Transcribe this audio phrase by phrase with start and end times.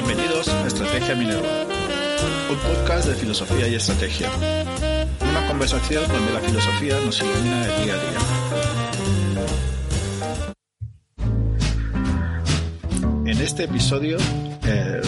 [0.00, 1.66] Bienvenidos a Estrategia Minerva,
[2.48, 4.30] un podcast de filosofía y estrategia.
[5.28, 8.20] Una conversación donde la filosofía nos ilumina el día a día.
[13.32, 14.18] En este episodio
[14.68, 15.00] eh,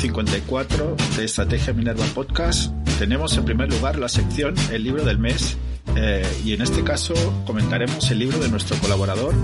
[0.00, 5.56] 54 de Estrategia Minerva Podcast tenemos en primer lugar la sección El libro del mes
[5.96, 7.14] eh, y en este caso
[7.46, 9.34] comentaremos el libro de nuestro colaborador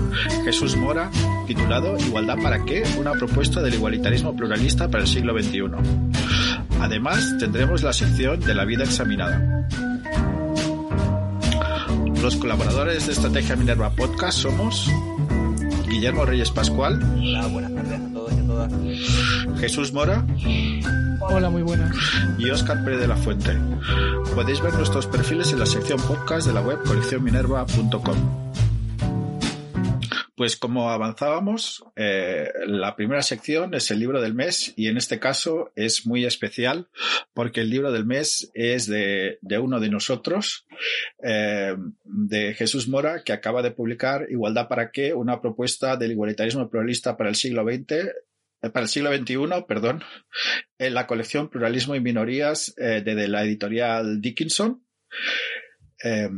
[0.45, 1.09] Jesús Mora
[1.47, 5.63] titulado Igualdad para qué, una propuesta del igualitarismo pluralista para el siglo XXI.
[6.79, 9.67] Además tendremos la sección de la vida examinada.
[12.21, 14.89] Los colaboradores de Estrategia Minerva Podcast somos
[15.89, 16.99] Guillermo Reyes Pascual.
[17.17, 18.12] Hola, buenas tardes
[19.59, 20.25] Jesús Mora.
[21.21, 21.95] Hola, muy buenas.
[22.37, 23.57] Y Óscar Pérez de la Fuente.
[24.35, 28.53] Podéis ver nuestros perfiles en la sección podcast de la web coleccionminerva.com.
[30.35, 35.19] Pues como avanzábamos, eh, la primera sección es el libro del mes y en este
[35.19, 36.89] caso es muy especial
[37.33, 40.65] porque el libro del mes es de, de uno de nosotros,
[41.21, 46.67] eh, de Jesús Mora, que acaba de publicar Igualdad para qué, una propuesta del igualitarismo
[46.67, 48.11] pluralista para el siglo XX
[48.69, 50.03] para el siglo XXI, perdón,
[50.77, 54.85] en la colección Pluralismo y Minorías eh, de, la editorial Dickinson.
[56.03, 56.29] Eh,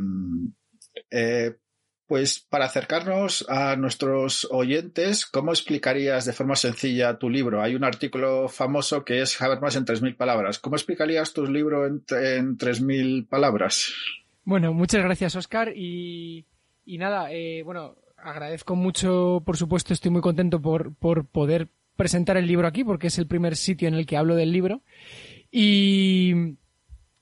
[2.06, 7.62] pues para acercarnos a nuestros oyentes, ¿cómo explicarías de forma sencilla tu libro?
[7.62, 10.60] Hay un artículo famoso que es Habermas en 3.000 palabras.
[10.60, 13.92] ¿Cómo explicarías tu libro en, en 3.000 palabras?
[14.44, 15.72] Bueno, muchas gracias, Oscar.
[15.74, 16.46] Y,
[16.84, 22.36] y nada, eh, bueno, agradezco mucho, por supuesto, estoy muy contento por, por poder presentar
[22.36, 24.82] el libro aquí, porque es el primer sitio en el que hablo del libro.
[25.50, 26.32] Y,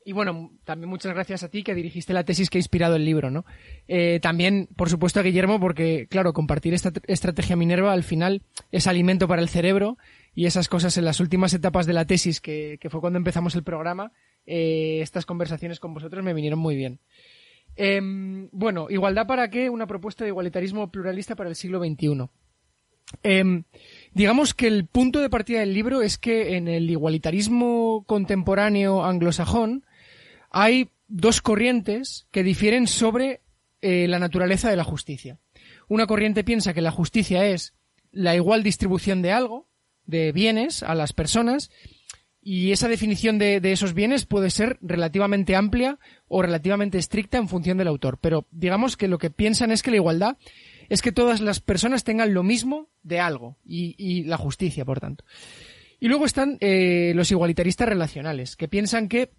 [0.05, 3.05] y bueno, también muchas gracias a ti que dirigiste la tesis que ha inspirado el
[3.05, 3.45] libro, ¿no?
[3.89, 8.87] Eh, también, por supuesto, a Guillermo, porque, claro, compartir esta estrategia Minerva al final es
[8.87, 9.97] alimento para el cerebro
[10.35, 13.55] y esas cosas en las últimas etapas de la tesis, que, que fue cuando empezamos
[13.55, 14.13] el programa,
[14.47, 17.01] eh, estas conversaciones con vosotros me vinieron muy bien.
[17.77, 18.01] Eh,
[18.53, 22.29] bueno, igualdad para qué, una propuesta de igualitarismo pluralista para el siglo XXI.
[24.15, 29.85] Digamos que el punto de partida del libro es que en el igualitarismo contemporáneo anglosajón,
[30.51, 33.43] hay dos corrientes que difieren sobre
[33.83, 35.39] eh, la naturaleza de la justicia.
[35.89, 37.75] Una corriente piensa que la justicia es
[38.13, 39.69] la igual distribución de algo,
[40.07, 41.71] de bienes a las personas,
[42.41, 45.99] y esa definición de, de, esos bienes puede ser relativamente amplia
[46.29, 48.19] o relativamente estricta en función del autor.
[48.21, 50.37] Pero digamos que lo que piensan es que la igualdad
[50.89, 55.25] es que todas las personas tengan lo mismo de algo, y, la justicia, por tanto.
[56.01, 59.31] Y luego están eh, los igualitaristas relacionales, que piensan que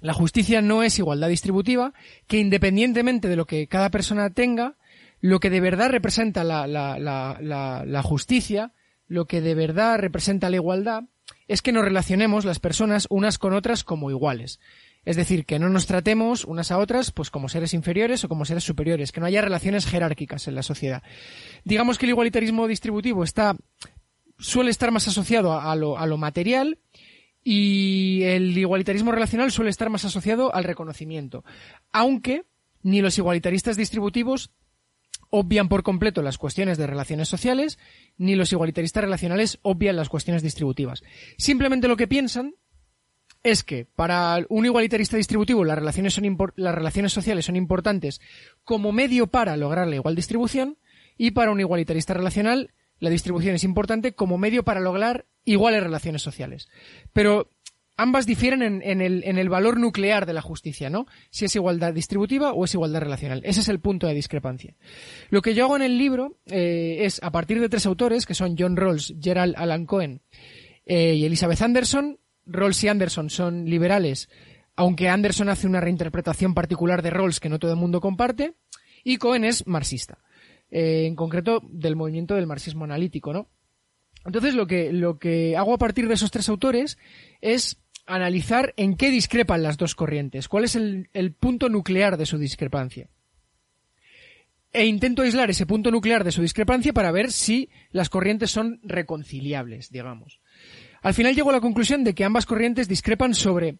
[0.00, 1.94] la justicia no es igualdad distributiva,
[2.26, 4.76] que independientemente de lo que cada persona tenga,
[5.20, 8.72] lo que de verdad representa la, justicia,
[9.06, 11.04] lo que de verdad representa la igualdad,
[11.48, 14.60] es que nos relacionemos las personas unas con otras como iguales.
[15.04, 18.44] Es decir, que no nos tratemos unas a otras pues como seres inferiores o como
[18.44, 21.02] seres superiores, que no haya relaciones jerárquicas en la sociedad.
[21.64, 23.56] Digamos que el igualitarismo distributivo está
[24.38, 26.78] suele estar más asociado a, lo, a lo material
[27.42, 31.44] y el igualitarismo relacional suele estar más asociado al reconocimiento.
[31.92, 32.44] Aunque
[32.82, 34.50] ni los igualitaristas distributivos
[35.30, 37.78] obvian por completo las cuestiones de relaciones sociales,
[38.16, 41.02] ni los igualitaristas relacionales obvian las cuestiones distributivas.
[41.38, 42.54] Simplemente lo que piensan
[43.44, 48.20] es que para un igualitarista distributivo las relaciones, son las relaciones sociales son importantes
[48.64, 50.78] como medio para lograr la igual distribución
[51.16, 56.22] y para un igualitarista relacional la distribución es importante como medio para lograr iguales relaciones
[56.22, 56.68] sociales.
[57.12, 57.50] Pero
[57.96, 61.06] ambas difieren en, el, en, el, valor nuclear de la justicia, ¿no?
[61.30, 63.42] Si es igualdad distributiva o es igualdad relacional.
[63.44, 64.74] Ese es el punto de discrepancia.
[65.28, 68.34] Lo que yo hago en el libro eh, es, a partir de tres autores, que
[68.34, 70.22] son John Rawls, Gerald Alan Cohen
[70.86, 74.28] eh, y Elizabeth Anderson, Rawls y Anderson son liberales,
[74.76, 78.54] aunque Anderson hace una reinterpretación particular de Rawls que no todo el mundo comparte,
[79.02, 80.18] y Cohen es marxista.
[80.70, 83.48] Eh, en concreto del movimiento del marxismo analítico, ¿no?
[84.24, 86.98] Entonces lo que, lo que hago a partir de esos tres autores
[87.40, 92.26] es analizar en qué discrepan las dos corrientes, cuál es el, el punto nuclear de
[92.26, 93.08] su discrepancia.
[94.72, 98.80] E intento aislar ese punto nuclear de su discrepancia para ver si las corrientes son
[98.82, 100.40] reconciliables, digamos.
[101.04, 103.76] Al final llego a la conclusión de que ambas corrientes discrepan sobre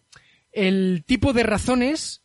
[0.51, 2.21] el tipo de razones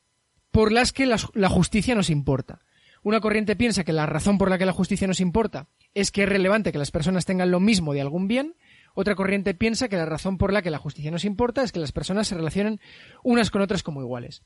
[0.50, 2.60] por las que la, la justicia nos importa.
[3.02, 6.24] Una corriente piensa que la razón por la que la justicia nos importa es que
[6.24, 8.56] es relevante que las personas tengan lo mismo de algún bien.
[8.92, 11.80] Otra corriente piensa que la razón por la que la justicia nos importa es que
[11.80, 12.78] las personas se relacionen
[13.24, 14.42] unas con otras como iguales.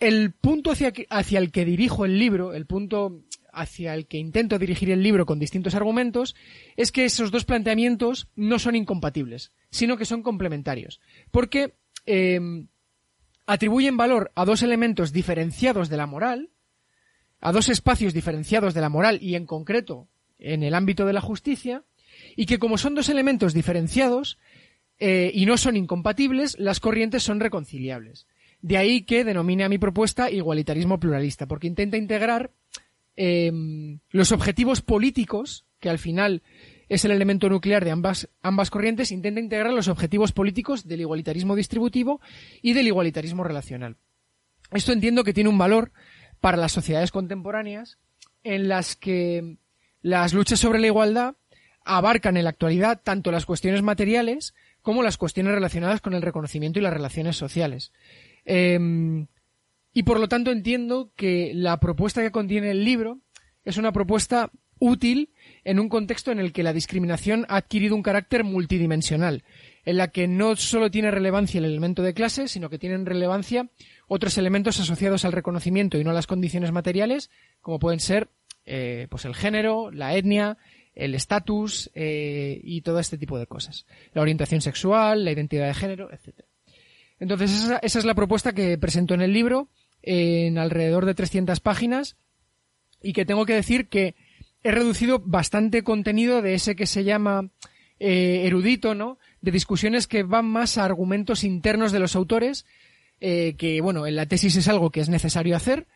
[0.00, 3.22] El punto hacia, hacia el que dirijo el libro, el punto
[3.56, 6.36] hacia el que intento dirigir el libro con distintos argumentos
[6.76, 11.00] es que esos dos planteamientos no son incompatibles, sino que son complementarios.
[11.30, 11.74] Porque
[12.04, 12.68] em,
[13.46, 16.50] atribuyen valor a dos elementos diferenciados de la moral,
[17.40, 21.22] a dos espacios diferenciados de la moral y en concreto en el ámbito de la
[21.22, 21.82] justicia,
[22.36, 24.38] y que como son dos elementos diferenciados
[24.98, 28.26] eh, y no son incompatibles, las corrientes son reconciliables.
[28.60, 32.50] De ahí que denomine a mi propuesta igualitarismo pluralista, porque intenta integrar
[33.16, 36.42] em, los objetivos políticos, que al final
[36.88, 41.56] es el elemento nuclear de ambas, ambas corrientes, intenta integrar los objetivos políticos del igualitarismo
[41.56, 42.20] distributivo
[42.62, 43.96] y del igualitarismo relacional.
[44.70, 45.92] Esto entiendo que tiene un valor
[46.40, 47.98] para las sociedades contemporáneas
[48.42, 49.56] en las que
[50.02, 51.36] las luchas sobre la igualdad
[51.84, 56.78] abarcan en la actualidad tanto las cuestiones materiales como las cuestiones relacionadas con el reconocimiento
[56.78, 57.92] y las relaciones sociales.
[58.44, 59.26] Em,
[59.96, 63.22] y por lo tanto entiendo que la propuesta que contiene el libro
[63.64, 65.30] es una propuesta útil
[65.64, 69.42] en un contexto en el que la discriminación ha adquirido un carácter multidimensional,
[69.86, 73.70] en la que no solo tiene relevancia el elemento de clase, sino que tienen relevancia
[74.06, 77.30] otros elementos asociados al reconocimiento y no a las condiciones materiales,
[77.62, 78.28] como pueden ser
[78.66, 80.58] eh, pues el género, la etnia,
[80.94, 83.86] el estatus eh, y todo este tipo de cosas.
[84.12, 86.40] La orientación sexual, la identidad de género, etc.
[87.18, 89.70] Entonces esa, esa es la propuesta que presento en el libro,
[90.06, 92.16] en alrededor de 300 páginas,
[93.02, 94.14] y que tengo que decir que
[94.62, 97.50] he reducido bastante contenido de ese que se llama
[98.00, 99.18] eh, erudito, ¿no?
[99.42, 102.64] De discusiones que van más a argumentos internos de los autores,
[103.20, 105.86] eh, que bueno, en la tesis es algo que es necesario hacer,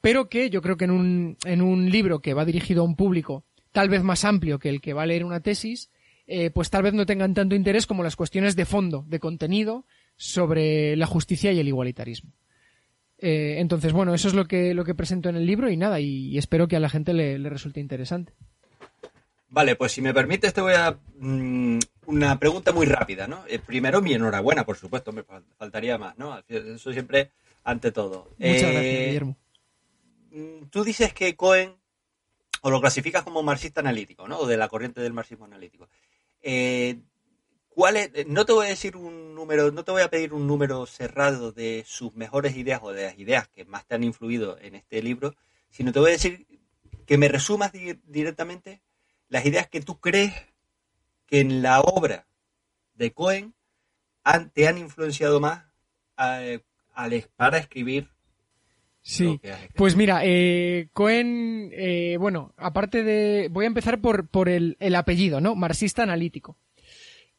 [0.00, 2.96] pero que yo creo que en un, en un libro que va dirigido a un
[2.96, 5.90] público tal vez más amplio que el que va a leer una tesis,
[6.26, 9.84] eh, pues tal vez no tengan tanto interés como las cuestiones de fondo, de contenido,
[10.16, 12.32] sobre la justicia y el igualitarismo.
[13.22, 16.00] Eh, entonces, bueno, eso es lo que, lo que presento en el libro y nada,
[16.00, 18.32] y, espero que a la gente le, resulte interesante.
[19.50, 20.96] Vale, pues si me permites te voy a...
[21.18, 23.44] Mm, una pregunta muy rápida, ¿no?
[23.46, 25.22] Eh, primero, mi enhorabuena, por supuesto, me
[25.56, 26.42] faltaría más, ¿no?
[26.48, 27.30] Eso siempre
[27.62, 28.30] ante todo.
[28.38, 29.36] Muchas gracias, Guillermo.
[30.32, 31.74] Mm, tú dices que Cohen
[32.62, 34.38] o lo clasificas como marxista analítico, ¿no?
[34.38, 35.88] O de la corriente del marxismo analítico.
[36.42, 36.98] Eh,
[37.70, 40.46] ¿cuál es, no te voy a decir un número, no te voy a pedir un
[40.46, 44.58] número cerrado de sus mejores ideas o de las ideas que más te han influido
[44.60, 45.34] en este libro,
[45.70, 46.46] sino te voy a decir
[47.06, 47.72] que me resumas
[48.04, 48.82] directamente
[49.28, 50.34] las ideas que tú crees
[51.26, 52.26] que en la obra
[52.94, 53.54] de Cohen
[54.52, 55.64] te han influenciado más
[56.18, 56.60] eh,
[57.36, 58.08] para escribir
[59.02, 59.40] Sí,
[59.76, 64.94] pues mira, eh, Cohen, eh, bueno, aparte de, voy a empezar por, por el, el
[64.94, 65.54] apellido, ¿no?
[65.54, 66.58] Marxista analítico.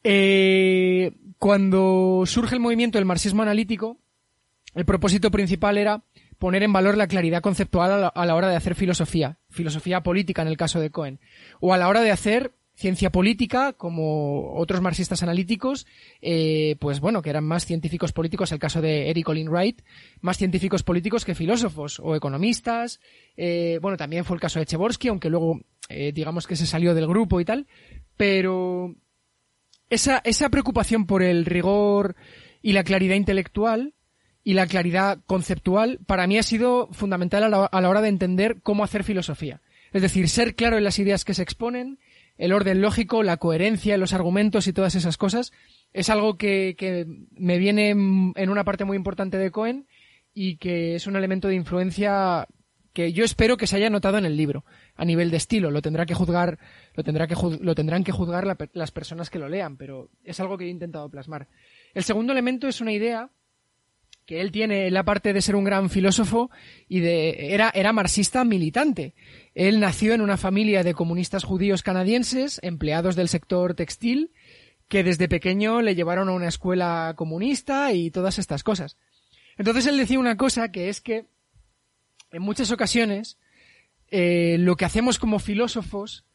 [0.03, 3.97] Eh, cuando surge el movimiento del marxismo analítico,
[4.73, 6.03] el propósito principal era
[6.39, 10.47] poner en valor la claridad conceptual a la hora de hacer filosofía, filosofía política en
[10.47, 11.19] el caso de Cohen,
[11.59, 15.85] o a la hora de hacer ciencia política, como otros marxistas analíticos,
[16.21, 19.81] eh, pues bueno, que eran más científicos políticos, el caso de Eric Olin Wright,
[20.21, 22.99] más científicos políticos que filósofos o economistas.
[23.37, 25.59] Eh, bueno, también fue el caso de Chevorsky, aunque luego
[26.13, 27.67] digamos que se salió del grupo y tal.
[28.15, 28.95] Pero
[29.91, 32.15] esa, esa preocupación por el rigor
[32.61, 33.93] y la claridad intelectual
[34.43, 38.07] y la claridad conceptual para mí ha sido fundamental a la, a la hora de
[38.07, 39.61] entender cómo hacer filosofía.
[39.93, 41.99] Es decir, ser claro en las ideas que se exponen
[42.37, 45.51] el orden lógico, la coherencia, los argumentos y todas esas cosas,
[45.93, 49.85] es algo que, que me viene en una parte muy importante de Cohen
[50.33, 52.47] y que es un elemento de influencia
[52.93, 55.71] que yo espero que se haya notado en el libro a nivel de estilo.
[55.71, 56.59] Lo tendrá que juzgar
[56.93, 60.57] lo tendrá que lo tendrán que juzgar las personas que lo lean pero es algo
[60.57, 61.47] que he intentado plasmar.
[61.93, 63.29] El segundo elemento es una idea
[64.25, 66.51] que él tiene la parte de ser un gran filósofo
[66.87, 69.13] y de era era marxista militante.
[69.55, 74.31] Él nació en una familia de comunistas judíos canadienses, empleados del sector textil,
[74.87, 78.97] que desde pequeño le llevaron a una escuela comunista y todas estas cosas.
[79.57, 81.25] Entonces él decía una cosa que es que
[82.31, 83.37] en muchas ocasiones
[84.09, 86.25] eh, lo que hacemos como filósofos,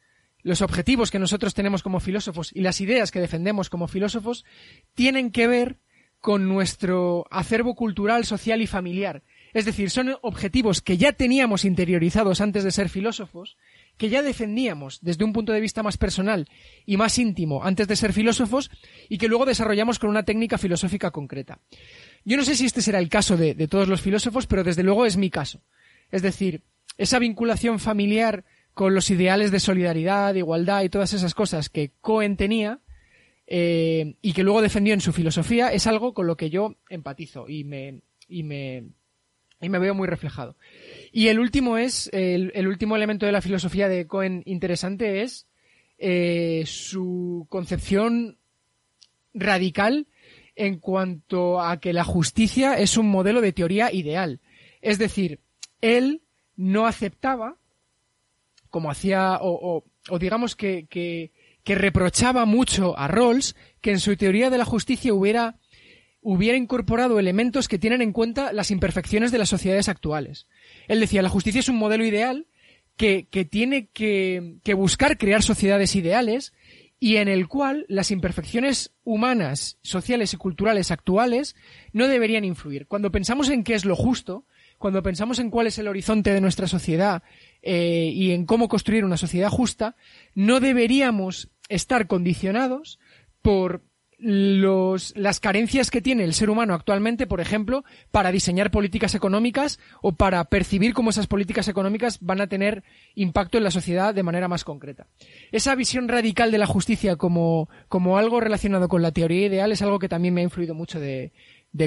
[0.41, 4.45] los objetivos que nosotros tenemos como filósofos y las ideas que defendemos como filósofos
[4.93, 5.79] tienen que ver
[6.19, 9.23] con nuestro acervo cultural, social y familiar.
[9.53, 13.57] Es decir, son objetivos que ya teníamos interiorizados antes de ser filósofos,
[13.97, 16.47] que ya defendíamos desde un punto de vista más personal
[16.85, 18.69] y más íntimo antes de ser filósofos
[19.09, 21.59] y que luego desarrollamos con una técnica filosófica concreta.
[22.25, 25.05] Yo no sé si este será el caso de, todos los filósofos, pero desde luego
[25.05, 25.61] es mi caso.
[26.11, 26.61] Es decir,
[26.97, 32.37] esa vinculación familiar con los ideales de solidaridad, igualdad y todas esas cosas que Cohen
[32.37, 32.79] tenía
[33.47, 37.47] eh, y que luego defendió en su filosofía es algo con lo que yo empatizo
[37.47, 38.83] y me, y me
[39.59, 40.55] Y me veo muy reflejado.
[41.11, 45.47] Y el último es, el, el último elemento de la filosofía de Cohen interesante es
[45.97, 48.37] eh, su concepción
[49.33, 50.07] radical
[50.55, 54.39] en cuanto a que la justicia es un modelo de teoría ideal.
[54.81, 55.39] Es decir,
[55.81, 56.23] él
[56.55, 57.57] no aceptaba,
[58.69, 61.31] como hacía, o, o, digamos que, que,
[61.63, 65.57] que reprochaba mucho a Rawls, que en su teoría de la justicia hubiera
[66.21, 70.47] hubiera incorporado elementos que tienen en cuenta las imperfecciones de las sociedades actuales.
[70.89, 72.47] Él decía, la justicia es un modelo ideal
[72.97, 76.51] que, que tiene que, que buscar crear sociedades ideales
[76.99, 81.55] y en el cual las imperfecciones humanas, sociales y culturales actuales
[81.93, 82.87] no deberían influir.
[82.87, 84.45] Cuando pensamos en qué es lo justo,
[84.77, 87.23] cuando pensamos en cuál es el horizonte de nuestra sociedad
[87.61, 89.95] eh, y en cómo construir una sociedad justa,
[90.35, 92.99] no deberíamos estar condicionados
[93.41, 93.83] por
[94.19, 99.79] los, las carencias que tiene el ser humano actualmente, por ejemplo, para diseñar políticas económicas
[100.01, 104.23] o para percibir cómo esas políticas económicas van a tener impacto en la sociedad de
[104.23, 105.07] manera más concreta.
[105.51, 107.69] Esa visión radical de la justicia como,
[108.17, 111.31] algo relacionado con la teoría ideal es algo que también me ha influido mucho de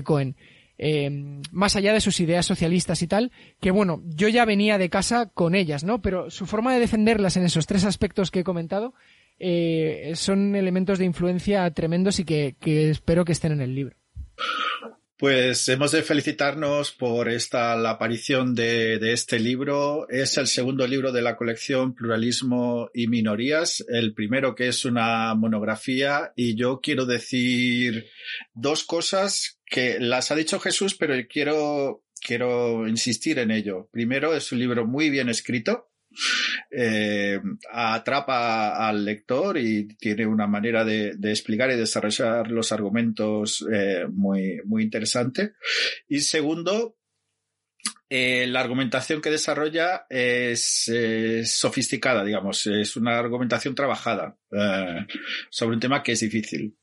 [0.05, 0.37] Cohen.
[0.83, 1.11] Eh,
[1.53, 5.27] más allá de sus ideas socialistas y tal, que bueno, yo ya venía de casa
[5.27, 6.01] con ellas, ¿no?
[6.01, 8.95] Pero su forma de defenderlas en esos tres aspectos que he comentado
[9.39, 13.95] eh, son elementos de influencia tremendos y que, que espero que estén en el libro.
[15.19, 20.09] Pues hemos de felicitarnos por esta la aparición de, de, este libro.
[20.09, 25.35] Es el segundo libro de la colección Pluralismo y Minorías, el primero que es una
[25.35, 28.07] monografía y yo quiero decir
[28.55, 33.89] dos cosas que las ha dicho Jesús, pero quiero quiero insistir en ello.
[33.91, 35.91] Primero, es un libro muy bien escrito
[36.71, 37.41] eh,
[37.73, 44.61] atrapa al lector y tiene una manera de, explicar y desarrollar los argumentos eh, muy,
[44.65, 45.53] muy interesante.
[46.09, 46.97] Y segundo,
[48.09, 50.91] eh, la argumentación que desarrolla es,
[51.45, 54.37] sofisticada, digamos, es una argumentación trabajada
[55.49, 56.77] sobre un tema que es difícil.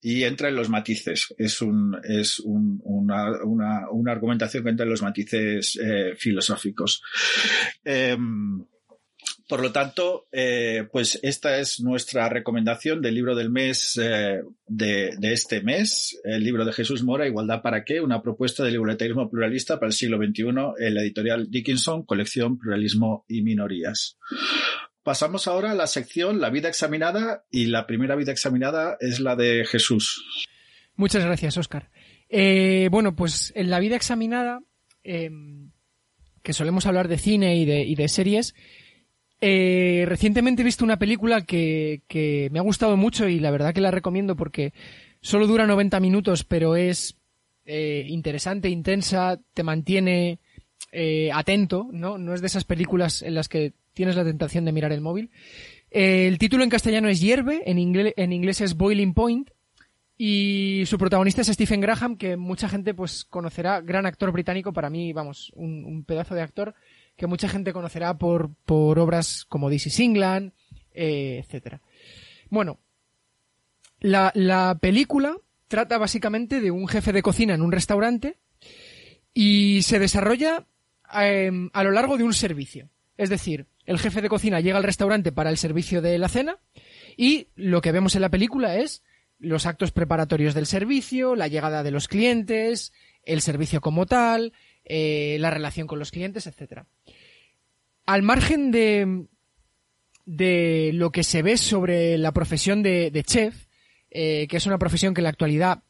[0.00, 1.34] Y entra en los matices.
[1.38, 3.40] Es, un, es un, una,
[3.90, 7.02] una, argumentación que entra en los matices eh, filosóficos.
[7.84, 8.16] Eh,
[9.48, 15.14] por lo tanto, eh, pues esta es nuestra recomendación del libro del mes eh, de,
[15.16, 19.30] de, este mes, el libro de Jesús Mora, Igualdad para qué, una propuesta de libertarismo
[19.30, 20.46] pluralista para el siglo XXI,
[20.78, 24.18] en la editorial Dickinson, colección Pluralismo y Minorías.
[25.06, 29.36] Pasamos ahora a la sección La vida examinada y la primera vida examinada es la
[29.36, 30.48] de Jesús.
[30.96, 31.92] Muchas gracias, Oscar.
[32.28, 34.62] Eh, bueno, pues en la vida examinada,
[35.04, 35.30] eh,
[36.42, 38.56] que solemos hablar de cine y de, y de series,
[39.40, 43.72] eh, recientemente he visto una película que, que, me ha gustado mucho y la verdad
[43.72, 44.72] que la recomiendo porque
[45.20, 47.16] solo dura 90 minutos, pero es
[47.64, 50.40] eh, interesante, intensa, te mantiene
[50.90, 52.18] eh, atento, ¿no?
[52.18, 55.30] No es de esas películas en las que tienes la tentación de mirar el móvil.
[55.90, 59.50] Eh, el título en castellano es Hierve, en, inglés, es Boiling Point,
[60.18, 64.90] y su protagonista es Stephen Graham, que mucha gente pues conocerá, gran actor británico, para
[64.90, 66.74] mí, vamos, un, pedazo de actor,
[67.16, 70.52] que mucha gente conocerá por, por obras como This is England,
[70.92, 71.78] eh, etc.
[72.50, 72.78] Bueno,
[74.00, 75.38] la, la película
[75.68, 78.36] trata básicamente de un jefe de cocina en un restaurante
[79.32, 80.66] y se desarrolla
[81.18, 82.90] eh, a lo largo de un servicio.
[83.16, 86.58] Es decir, el jefe de cocina llega al restaurante para el servicio de la cena
[87.16, 89.02] y lo que vemos en la película es
[89.38, 92.92] los actos preparatorios del servicio, la llegada de los clientes,
[93.22, 94.52] el servicio como tal,
[94.84, 96.84] eh, la relación con los clientes, etc.
[98.06, 99.26] Al margen de,
[100.26, 103.66] de lo que se ve sobre la profesión de, chef,
[104.10, 105.82] eh, que es una profesión que en la actualidad,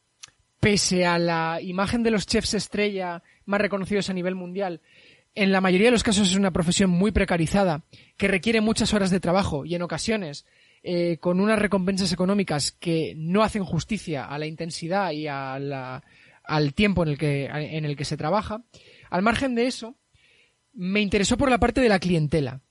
[0.59, 4.81] pese a la imagen de los chefs estrella más reconocidos a nivel mundial,
[5.37, 7.83] en la mayoría de los casos es una profesión muy precarizada,
[8.17, 10.47] que requiere muchas horas de trabajo y en ocasiones
[10.81, 17.03] eh, con unas recompensas económicas que no hacen justicia a la intensidad y al tiempo
[17.03, 18.63] en el, que, en el que se trabaja.
[19.11, 19.95] Al margen de eso,
[20.73, 22.61] me interesó por la parte de la clientela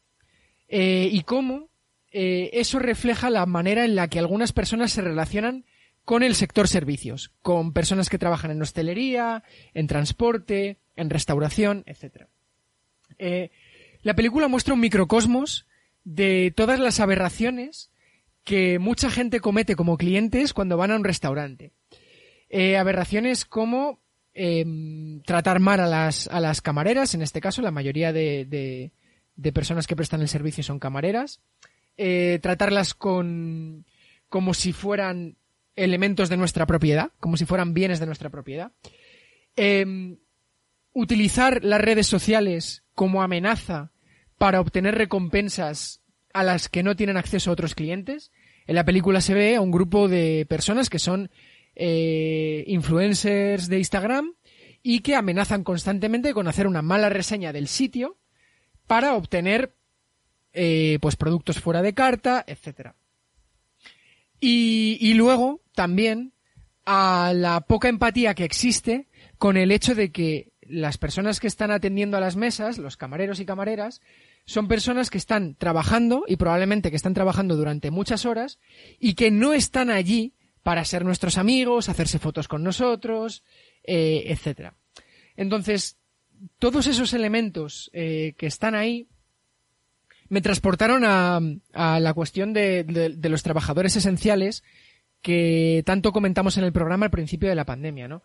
[0.67, 1.69] eh, y cómo
[2.11, 5.67] eh, eso refleja la manera en la que algunas personas se relacionan
[6.05, 12.29] con el sector servicios, con personas que trabajan en hostelería, en transporte, en restauración, etcétera.
[13.19, 13.51] Eh,
[14.03, 15.67] la película muestra un microcosmos
[16.05, 17.91] de todas las aberraciones
[18.45, 21.73] que mucha gente comete como clientes cuando van a un restaurante.
[22.49, 23.99] Eh, aberraciones como
[24.33, 24.65] eh,
[25.25, 28.93] tratar mal a las, a las camareras, en este caso la mayoría de,
[29.37, 31.41] de, personas que prestan el servicio son camareras,
[31.97, 33.85] eh, tratarlas con
[34.29, 35.37] como si fueran
[35.75, 38.71] elementos de nuestra propiedad, como si fueran bienes de nuestra propiedad.
[40.99, 43.93] Utilizar las redes sociales como amenaza
[44.39, 46.01] para obtener recompensas
[46.33, 48.33] a las que no tienen acceso otros clientes.
[48.67, 51.31] En la película se ve a un grupo de personas que son
[51.75, 54.37] eh, influencers de Instagram
[54.83, 58.17] y que amenazan constantemente con hacer una mala reseña del sitio
[58.87, 59.77] para obtener
[60.55, 62.97] eh, pues productos fuera de carta, etcétera.
[64.41, 66.33] Y, y luego también
[66.87, 71.71] a la poca empatía que existe con el hecho de que las personas que están
[71.71, 74.01] atendiendo a las mesas, los camareros y camareras,
[74.45, 78.59] son personas que están trabajando y probablemente que están trabajando durante muchas horas
[78.99, 83.45] y que no están allí para ser nuestros amigos, hacerse fotos con nosotros,
[83.85, 84.75] eh, etcétera.
[85.37, 85.97] Entonces,
[86.59, 89.09] todos esos elementos eh, que están ahí
[90.29, 91.41] me transportaron a,
[91.73, 94.65] la cuestión de, de, los trabajadores esenciales
[95.23, 98.23] que tanto comentamos en el programa al principio de la pandemia, ¿no?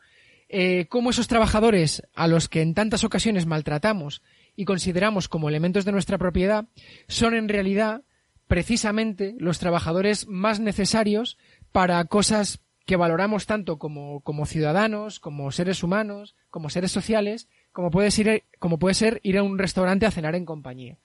[0.53, 4.21] Eh, cómo esos trabajadores a los que en tantas ocasiones maltratamos
[4.53, 6.65] y consideramos como elementos de nuestra propiedad
[7.07, 8.01] son en realidad
[8.47, 11.37] precisamente los trabajadores más necesarios
[11.71, 17.89] para cosas que valoramos tanto como, como ciudadanos, como seres humanos, como seres sociales, como
[17.89, 20.97] puede ser, como puede ser ir a un restaurante a cenar en compañía.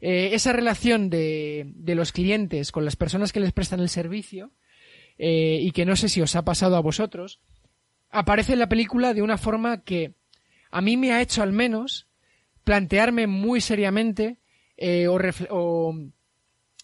[0.00, 4.50] Eh, esa relación de, los clientes con las personas que les prestan el servicio,
[5.18, 7.38] eh, y que no sé si os ha pasado a vosotros,
[8.10, 10.14] aparece en la película de una forma que
[10.70, 12.08] a mí me ha hecho al menos
[12.64, 14.38] plantearme muy seriamente
[14.76, 15.18] eh, o,
[15.50, 15.94] o,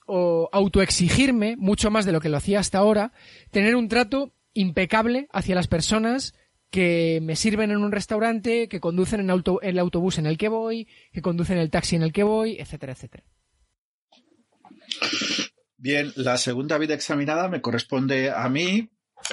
[0.06, 3.12] o autoexigirme mucho más de lo que lo hacía hasta ahora,
[3.50, 6.34] tener un trato impecable hacia las personas
[6.70, 10.48] que me sirven en un restaurante, que conducen en auto, el autobús en el que
[10.48, 13.24] voy, que conducen el taxi en el que voy, etcétera, etcétera.
[15.76, 18.90] Bien, la segunda vida examinada me corresponde a mí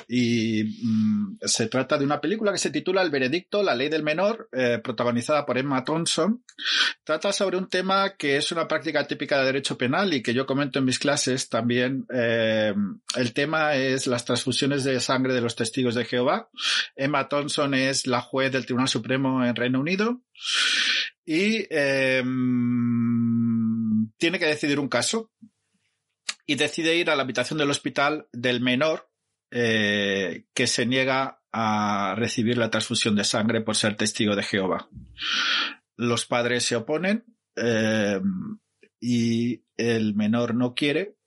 [0.07, 4.03] y mmm, se trata de una película que se titula El veredicto, la ley del
[4.03, 6.43] menor, eh, protagonizada por Emma Thompson.
[7.03, 10.45] Trata sobre un tema que es una práctica típica de derecho penal y que yo
[10.45, 12.05] comento en mis clases también.
[12.13, 12.73] Eh,
[13.15, 16.49] el tema es las transfusiones de sangre de los testigos de Jehová.
[16.95, 20.21] Emma Thompson es la juez del Tribunal Supremo en Reino Unido
[21.25, 22.23] y eh,
[24.17, 25.31] tiene que decidir un caso
[26.45, 29.10] y decide ir a la habitación del hospital del menor
[29.53, 34.89] eh, que se niega a recibir la transfusión de sangre por ser testigo de Jehová.
[35.97, 37.25] Los padres se oponen
[37.57, 38.21] eh,
[39.01, 41.17] y el menor no quiere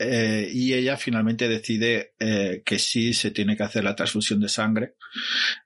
[0.00, 2.14] eh, y ella finalmente decide
[2.64, 4.94] que sí se tiene que hacer la transfusión de sangre,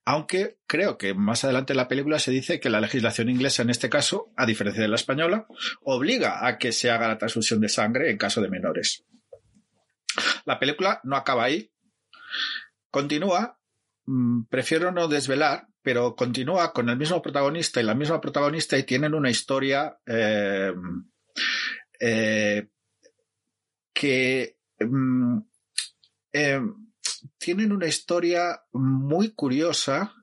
[0.05, 3.71] aunque creo que más adelante en la película se dice que la legislación inglesa en
[3.71, 5.47] este caso, a diferencia de la española,
[5.83, 9.07] obliga a que se haga la transfusión de sangre en caso de menores.
[10.45, 11.73] La película no acaba ahí.
[12.91, 13.59] Continúa.
[14.07, 18.85] Mm, prefiero no desvelar, pero continúa con el mismo protagonista y la misma protagonista y
[18.85, 20.73] tienen una historia eh,
[22.01, 22.69] eh,
[23.93, 25.39] que mm,
[26.33, 26.61] eh,
[27.39, 30.15] tienen una historia muy curiosa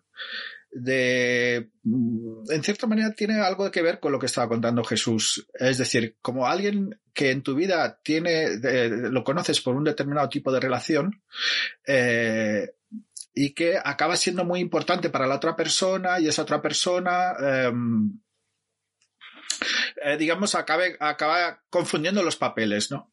[0.71, 5.47] de, mm, en cierta manera tiene algo que ver con lo que estaba contando Jesús.
[5.53, 8.57] Es decir, como alguien que en tu vida tiene,
[9.09, 11.21] lo conoces por un determinado tipo de relación,
[11.85, 12.69] eh,
[13.33, 17.71] y que acaba siendo muy importante para la otra persona y esa otra persona, eh,
[20.03, 23.08] eh, digamos, acabe, acaba confundiendo los papeles, ¿no?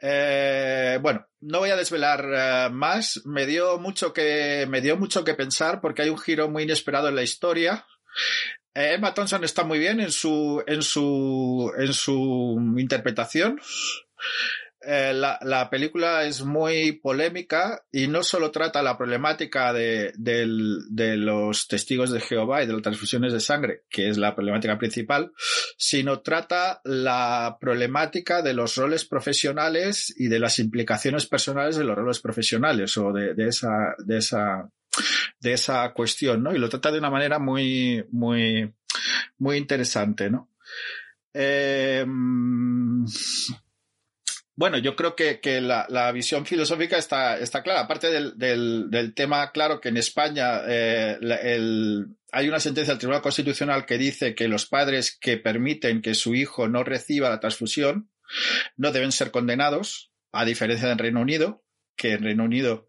[0.00, 3.22] Eh, bueno, no voy a desvelar uh, más.
[3.24, 7.08] Me dio mucho que me dio mucho que pensar porque hay un giro muy inesperado
[7.08, 7.86] en la historia.
[8.74, 13.60] Eh, Emma Thompson está muy bien en su en su en su interpretación.
[14.88, 20.46] Eh, la, la, película es muy polémica y no solo trata la problemática de, de,
[20.88, 24.78] de, los testigos de Jehová y de las transfusiones de sangre, que es la problemática
[24.78, 25.32] principal,
[25.76, 31.96] sino trata la problemática de los roles profesionales y de las implicaciones personales de los
[31.96, 34.70] roles profesionales o de, de esa, de esa,
[35.40, 36.54] de esa cuestión, ¿no?
[36.54, 38.72] Y lo trata de una manera muy, muy,
[39.38, 40.48] muy interesante, ¿no?
[41.34, 42.06] Eh,
[44.56, 47.82] bueno, yo creo que, que la, la, visión filosófica está, está clara.
[47.82, 52.98] Aparte del, del, del, tema, claro, que en España eh, el, hay una sentencia del
[52.98, 57.40] Tribunal Constitucional que dice que los padres que permiten que su hijo no reciba la
[57.40, 58.10] transfusión
[58.76, 61.62] no deben ser condenados, a diferencia del Reino Unido,
[61.96, 62.88] que en Reino Unido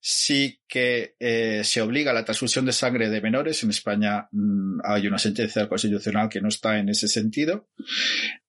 [0.00, 3.62] sí que eh, se obliga a la transfusión de sangre de menores.
[3.62, 7.68] En España mmm, hay una sentencia Constitucional que no está en ese sentido.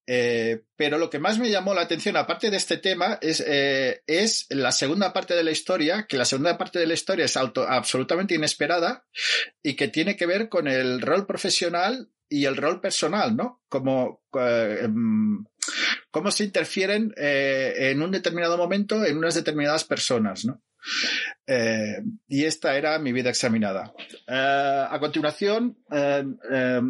[0.09, 4.03] Eh, pero lo que más me llamó la atención, aparte de este tema, es, eh,
[4.07, 7.35] es la segunda parte de la historia, que la segunda parte de la historia es
[7.35, 9.05] absolutamente inesperada
[9.61, 13.61] y que tiene que ver con el rol profesional y el rol personal, ¿no?
[13.67, 15.43] Como, eh, em,
[16.09, 20.63] cómo se interfieren en un determinado momento en unas determinadas personas, ¿no?
[22.27, 23.91] y esta era mi vida examinada.
[24.27, 25.77] a continuación,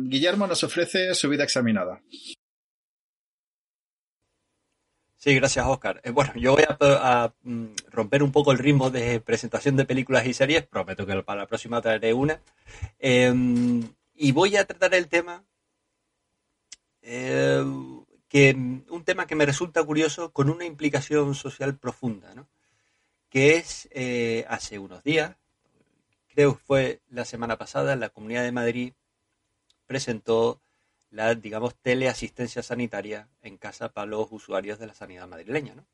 [0.03, 1.99] Guillermo nos ofrece su vida examinada.
[5.27, 5.99] Sí, gracias, Oscar.
[6.05, 10.25] Eh, bueno, yo voy a, mm, romper un poco el ritmo de presentación de películas
[10.25, 10.65] y series.
[10.65, 12.39] Prometo que para la próxima traeré una.
[12.97, 13.83] Em,
[14.15, 15.43] y voy a tratar el tema,
[17.01, 17.61] eh,
[18.29, 18.53] que,
[18.89, 22.47] un tema que me resulta curioso con una implicación social profunda, ¿no?
[23.29, 25.35] que es eh, hace unos días,
[26.29, 28.93] creo que fue la semana pasada, la Comunidad de Madrid
[29.87, 30.61] presentó
[31.09, 35.75] la, digamos, teleasistencia sanitaria en casa para los usuarios de la sanidad madrileña.
[35.75, 35.85] ¿no?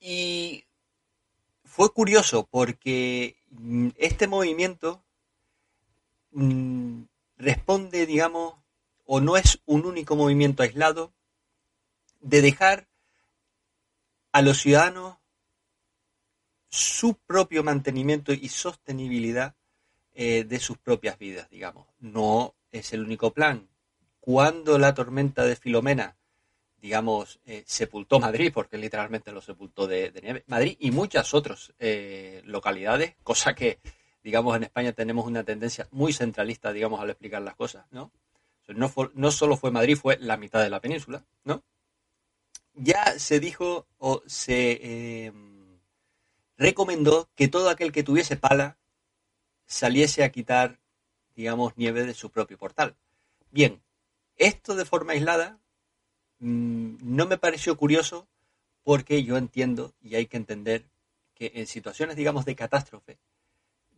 [0.00, 0.64] Y
[1.64, 5.04] fue curioso porque mm, este movimiento
[6.32, 7.02] mm,
[7.38, 8.54] responde, digamos,
[9.04, 11.12] o no es un único movimiento aislado
[12.20, 12.88] de dejar
[14.32, 15.16] a los ciudadanos
[16.68, 19.54] su propio mantenimiento y sostenibilidad
[20.12, 21.86] eh, de sus propias vidas, digamos.
[22.00, 23.68] No es el único plan.
[24.20, 26.16] Cuando la tormenta de Filomena,
[26.80, 32.42] digamos, eh, sepultó Madrid, porque literalmente lo sepultó de, nieve, Madrid y muchas otras eh,
[32.44, 33.80] localidades, cosa que,
[34.22, 38.12] digamos, en España tenemos una tendencia muy centralista, digamos, al explicar las cosas, ¿no?
[39.14, 41.62] No, solo fue Madrid, fue la mitad de la península, ¿no?
[42.74, 45.32] Ya se dijo o se eh,
[46.56, 48.76] recomendó que todo aquel que tuviese pala
[49.66, 50.80] saliese a quitar
[51.36, 52.96] digamos, nieve de su propio portal.
[53.50, 53.80] Bien,
[54.36, 55.60] esto de forma aislada
[56.40, 58.26] mm, no me pareció curioso
[58.82, 60.84] porque yo entiendo y hay que entender
[61.34, 63.18] que en situaciones, digamos, de catástrofe,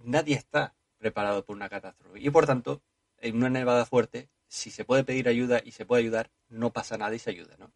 [0.05, 2.21] nadie está preparado por una catástrofe.
[2.21, 2.83] Y por tanto,
[3.21, 6.99] en una nevada fuerte, si se puede pedir ayuda y se puede ayudar, no pasa
[6.99, 7.71] nada y se ayuda, ¿no?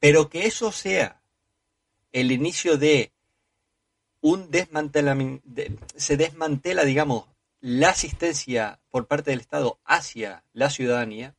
[0.00, 1.22] Pero que eso sea
[2.12, 3.12] el inicio de
[4.20, 5.46] un desmantelamiento,
[5.94, 7.26] se desmantela, digamos,
[7.66, 11.34] la asistencia por parte del Estado hacia la ciudadanía,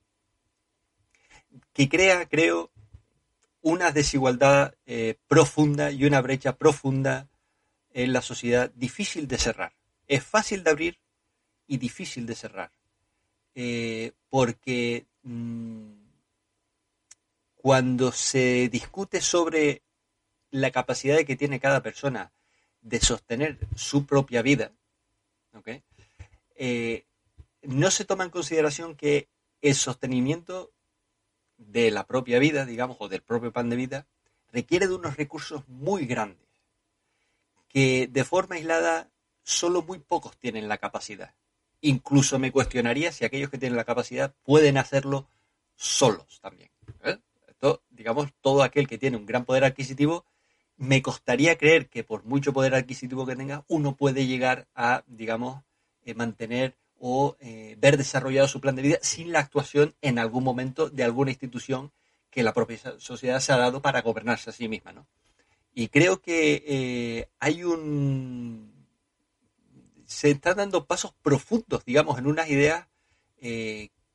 [1.71, 2.69] que crea, creo,
[3.61, 7.29] una desigualdad eh, profunda y una brecha profunda
[7.93, 9.71] en la sociedad difícil de cerrar.
[10.05, 10.99] Es fácil de abrir
[11.65, 12.71] y difícil de cerrar.
[13.55, 15.93] Eh, porque mm,
[17.55, 19.81] cuando se discute sobre
[20.51, 22.33] la capacidad que tiene cada persona
[22.81, 24.73] de sostener su propia vida,
[25.53, 25.83] ¿okay?
[26.57, 27.05] Eh,
[27.61, 29.29] no se toma en consideración que
[29.61, 30.71] el sostenimiento
[31.57, 34.07] de la propia vida, digamos, o del propio pan de vida,
[34.51, 36.47] requiere de unos recursos muy grandes,
[37.67, 39.09] que de forma aislada
[39.43, 41.33] solo muy pocos tienen la capacidad.
[41.81, 45.27] Incluso me cuestionaría si aquellos que tienen la capacidad pueden hacerlo
[45.75, 46.71] solos también.
[47.03, 47.17] ¿eh?
[47.89, 50.25] digamos, todo aquel que tiene un gran poder adquisitivo,
[50.77, 55.63] me costaría creer que por mucho poder adquisitivo que tenga, uno puede llegar a, digamos,
[56.07, 60.43] eh, mantener o eh, ver desarrollado su plan de vida sin la actuación en algún
[60.43, 61.91] momento de alguna institución
[62.31, 64.93] que la propia sociedad se ha dado para gobernarse a sí misma.
[64.93, 65.05] ¿no?
[65.73, 68.85] Y creo que eh, hay un...
[70.05, 72.87] se están dando pasos profundos, digamos, en unas ideas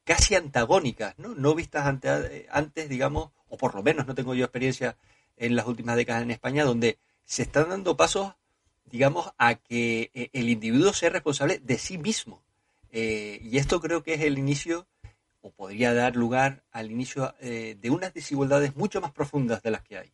[0.05, 1.35] casi antagónicas, ¿no?
[1.35, 4.97] No vistas antes, digamos, o por lo menos no tengo yo experiencia
[5.37, 8.35] en las últimas décadas en España, donde se están dando pasos
[8.91, 12.43] digamos, a que eh, el individuo sea responsable de sí mismo.
[12.91, 14.87] Eh, y esto creo que es el inicio,
[15.41, 19.83] o podría dar lugar al inicio eh, de unas desigualdades mucho más profundas de las
[19.83, 20.13] que hay.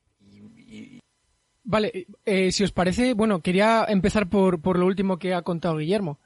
[1.65, 2.07] Vale,
[2.51, 6.19] si os parece, bueno, quería empezar por, por lo último que ha contado Guillermo.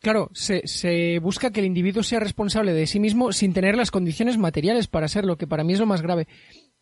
[0.00, 4.36] claro, se, busca que el individuo sea responsable de sí mismo sin tener las condiciones
[4.36, 6.26] materiales para ser lo que para mí es lo más grave.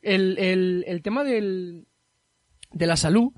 [0.01, 1.87] El, el, el tema del,
[2.73, 3.33] de la salud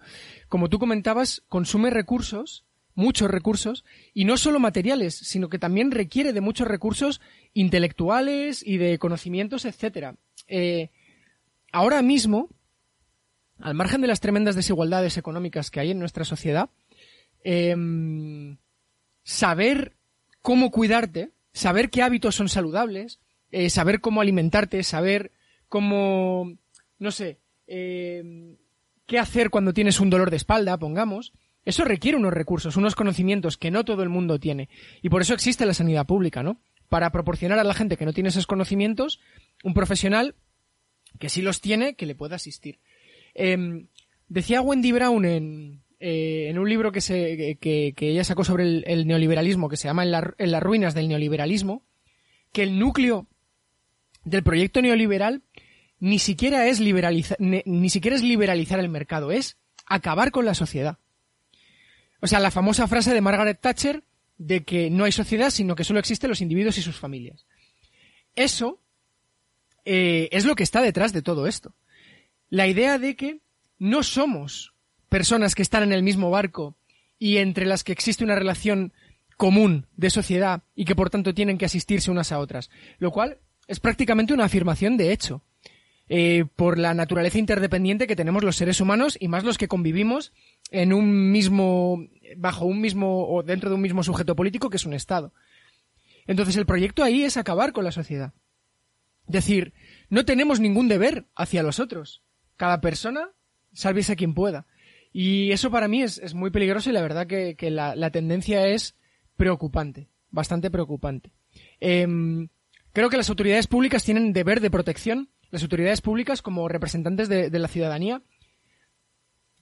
[0.49, 6.33] como tú comentabas, consume recursos, muchos recursos, y no solo materiales, sino que también requiere
[6.33, 7.21] de muchos recursos
[7.55, 10.17] intelectuales y de conocimientos, etcétera.
[10.49, 10.91] Eh,
[11.71, 12.49] ahora mismo,
[13.61, 16.71] al margen de las tremendas desigualdades económicas que hay en nuestra sociedad,
[17.45, 18.57] em,
[19.23, 19.95] saber
[20.43, 25.31] cómo cuidarte, saber qué hábitos son saludables, eh, saber cómo alimentarte, saber
[25.69, 26.57] cómo,
[26.99, 28.57] no sé, eh,
[29.09, 31.33] qué hacer cuando tienes un dolor de espalda, pongamos,
[31.65, 34.69] eso requiere unos recursos, unos conocimientos que no todo el mundo tiene.
[35.03, 36.61] Y por eso existe la sanidad pública, ¿no?
[36.89, 39.19] Para proporcionar a la gente que no tiene esos conocimientos
[39.65, 40.37] un profesional
[41.19, 42.79] que sí los tiene, que le pueda asistir.
[43.35, 43.89] Em,
[44.29, 49.07] decía Wendy Brown en, eh, en un libro que, se, que, ella sacó sobre el,
[49.07, 50.11] neoliberalismo, que se llama en,
[50.51, 51.83] las ruinas del neoliberalismo,
[52.53, 53.27] que el núcleo
[54.25, 55.43] del proyecto neoliberal
[56.01, 59.57] ni siquiera es liberalizar, ni, siquiera es liberalizar el mercado, es
[59.87, 60.99] acabar con la sociedad.
[62.21, 64.03] O sea, la famosa frase de Margaret Thatcher
[64.39, 67.47] de que no hay sociedad, sino que solo existen los individuos y sus familias.
[68.37, 68.81] Eso
[69.85, 71.75] eh, es lo que está detrás de todo esto.
[72.51, 73.41] La idea de que
[73.79, 74.75] no somos
[75.09, 76.77] personas que están en el mismo barco
[77.19, 78.93] y entre las que existe una relación
[79.37, 83.39] común de sociedad y que por tanto tienen que asistirse unas a otras, lo cual
[83.67, 85.43] es prácticamente una afirmación de hecho.
[86.11, 90.33] Eh, por la naturaleza interdependiente que tenemos los seres humanos y más los que convivimos
[90.71, 92.03] en un mismo,
[92.37, 95.35] bajo un mismo o dentro de un mismo sujeto político que es un Estado.
[96.27, 98.33] Entonces el proyecto ahí es acabar con la sociedad.
[99.27, 99.75] Decir,
[100.09, 102.23] no tenemos ningún deber hacia los otros.
[102.57, 103.31] Cada persona,
[103.73, 104.67] sálvese quien pueda.
[105.13, 108.97] Y eso para mí es, muy peligroso y la verdad que, la, tendencia es
[109.37, 111.33] preocupante, bastante preocupante.
[111.81, 112.49] Em,
[112.93, 117.51] creo que las autoridades públicas tienen deber de protección las autoridades públicas como representantes de,
[117.51, 118.23] la ciudadanía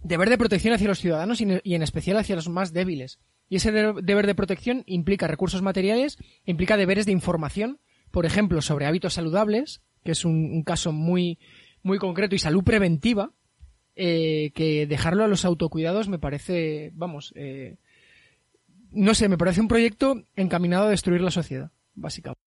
[0.02, 3.18] deber de protección hacia los ciudadanos y en especial hacia los más débiles.
[3.48, 7.78] Y ese deber de protección implica recursos materiales, implica deberes de información,
[8.10, 11.38] por ejemplo, sobre hábitos saludables, que es un, caso muy,
[11.82, 13.32] muy concreto, y salud preventiva,
[13.94, 17.76] eh, que dejarlo a los autocuidados me parece, vamos, eh,
[18.90, 22.45] no sé, me parece un proyecto encaminado a destruir la sociedad, básicamente.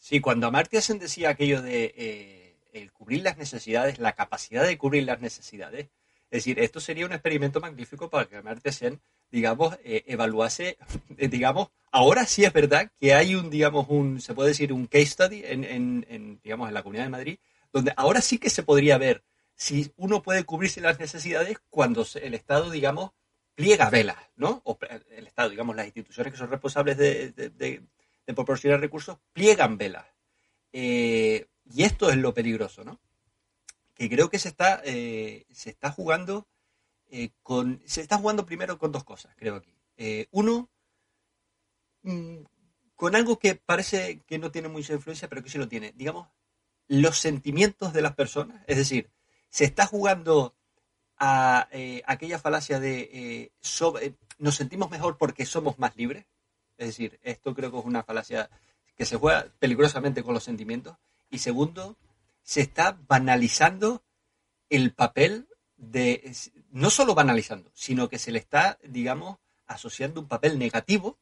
[0.00, 5.04] Sí, cuando Amartya decía aquello de eh, el cubrir las necesidades, la capacidad de cubrir
[5.04, 5.90] las necesidades,
[6.30, 10.78] es decir, esto sería un experimento magnífico para que Amartya Sen, digamos, eh, evaluase,
[11.18, 15.06] digamos, ahora sí es verdad que hay un, digamos, un, se puede decir, un case
[15.06, 17.38] study en, en, digamos, en la Comunidad de Madrid,
[17.70, 19.22] donde ahora sí que se podría ver
[19.54, 23.10] si uno puede cubrirse las necesidades cuando el Estado, digamos,
[23.54, 24.62] pliega velas, ¿no?
[24.64, 24.78] O
[25.10, 27.82] el Estado, digamos, las instituciones que son responsables de
[28.26, 30.06] proporcionar recursos pliegan velas.
[30.72, 33.00] Eh, y esto es lo peligroso, ¿no?
[33.94, 36.46] Que creo que se está, eh, se está jugando
[37.10, 37.82] eh, con.
[37.84, 39.74] Se está jugando primero con dos cosas, creo aquí.
[40.30, 40.70] uno,
[42.02, 42.38] mm,
[42.96, 45.92] con algo que parece que no tiene mucha influencia, pero que sí lo tiene.
[45.96, 46.28] Digamos,
[46.88, 48.62] los sentimientos de las personas.
[48.66, 49.10] Es decir,
[49.50, 50.54] se está jugando
[51.18, 51.68] a
[52.06, 53.52] aquella falacia de
[54.38, 56.24] nos sentimos mejor porque somos más libres.
[56.80, 58.48] Es decir, esto creo que es una falacia
[58.96, 60.96] que se juega peligrosamente con los sentimientos.
[61.28, 61.98] Y segundo,
[62.42, 64.02] se está banalizando
[64.70, 66.34] el papel de,
[66.70, 71.18] no solo banalizando, sino que se le está, digamos, asociando un papel negativo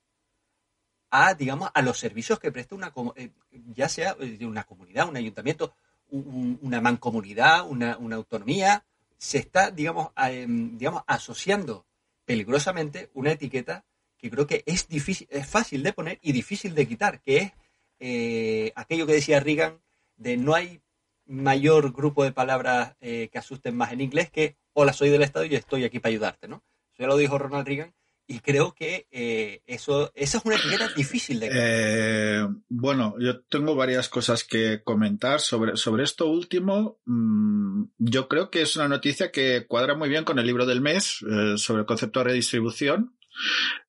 [1.11, 3.33] a, digamos, a los servicios que presta una, eh,
[3.75, 5.75] ya sea una comunidad, un ayuntamiento,
[6.11, 8.85] una mancomunidad, una, una autonomía,
[9.17, 11.85] se está, digamos, em, digamos, asociando
[12.25, 13.85] peligrosamente una etiqueta
[14.19, 17.53] que creo que es difícil, es fácil de poner y difícil de quitar, que es
[18.01, 19.81] eh, aquello que decía Reagan
[20.17, 20.81] de no hay
[21.27, 25.45] mayor grupo de palabras eh, que asusten más en inglés que hola soy del Estado
[25.45, 26.65] y estoy aquí para ayudarte, ¿no?
[26.93, 27.95] Eso ya lo dijo Ronald Reagan
[28.27, 34.45] y creo que eh, eso es una etiqueta difícil de bueno, yo tengo varias cosas
[34.45, 36.99] que comentar sobre, sobre esto último.
[37.07, 40.81] Mm, yo creo que es una noticia que cuadra muy bien con el libro del
[40.81, 41.25] mes
[41.57, 43.18] sobre el concepto de redistribución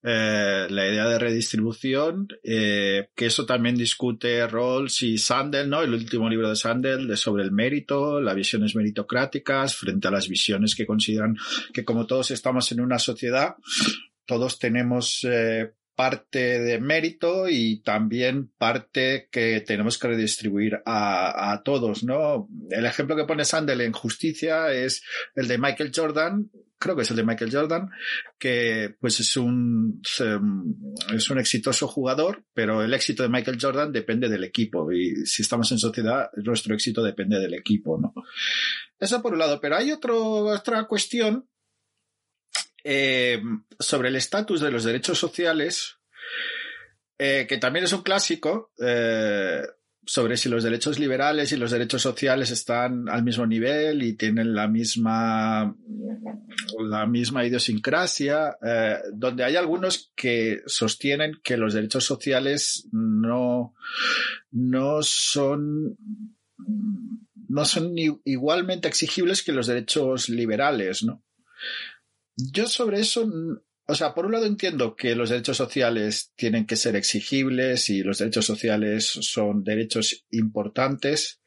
[0.04, 5.82] eh, la idea de redistribución, eh, que eso también discute Rawls y Sandel, ¿no?
[5.82, 10.28] El último libro de Sandel de sobre el mérito, las visiones meritocráticas frente a las
[10.28, 11.38] visiones que consideran
[11.74, 13.56] que como todos estamos en una sociedad,
[14.26, 22.06] todos tenemos eh, parte de mérito y también parte que tenemos que redistribuir a, todos,
[22.06, 22.48] ¿no?
[22.70, 25.04] El ejemplo que pone Sandel en Justicia es
[25.36, 27.90] el de Michael Jordan, creo que es el de Michael Jordan,
[28.38, 30.02] que pues es un,
[31.14, 35.42] es un exitoso jugador, pero el éxito de Michael Jordan depende del equipo y si
[35.42, 38.14] estamos en sociedad, nuestro éxito depende del equipo, ¿no?
[38.98, 41.50] Eso por un lado, pero hay otro, otra cuestión
[42.84, 43.42] eh,
[43.80, 45.98] sobre el estatus de los derechos sociales,
[47.18, 49.64] eh, que también es un clásico, eh,
[50.06, 54.56] sobre si los derechos liberales y los derechos sociales están al mismo nivel y tienen
[54.56, 55.76] la misma,
[56.80, 58.58] la misma idiosincrasia,
[59.14, 63.76] donde hay algunos que sostienen que los derechos sociales no,
[64.50, 65.96] no son
[67.50, 71.24] no son igualmente exigibles que los derechos liberales, ¿no?
[72.52, 73.28] Yo sobre eso
[73.90, 78.04] o sea, por un lado entiendo que los derechos sociales tienen que ser exigibles y
[78.04, 81.42] los derechos sociales son derechos importantes.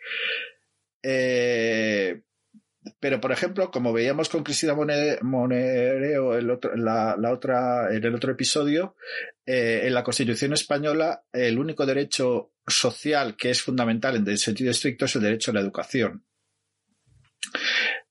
[1.05, 2.23] Eh,
[2.99, 6.41] pero, por ejemplo, como veíamos con Cristina Monereo
[6.75, 8.97] la, otra, en el otro episodio,
[9.47, 14.73] eh, en la Constitución española el único derecho social que es fundamental en el sentido
[14.73, 16.27] estricto es el derecho a la educación.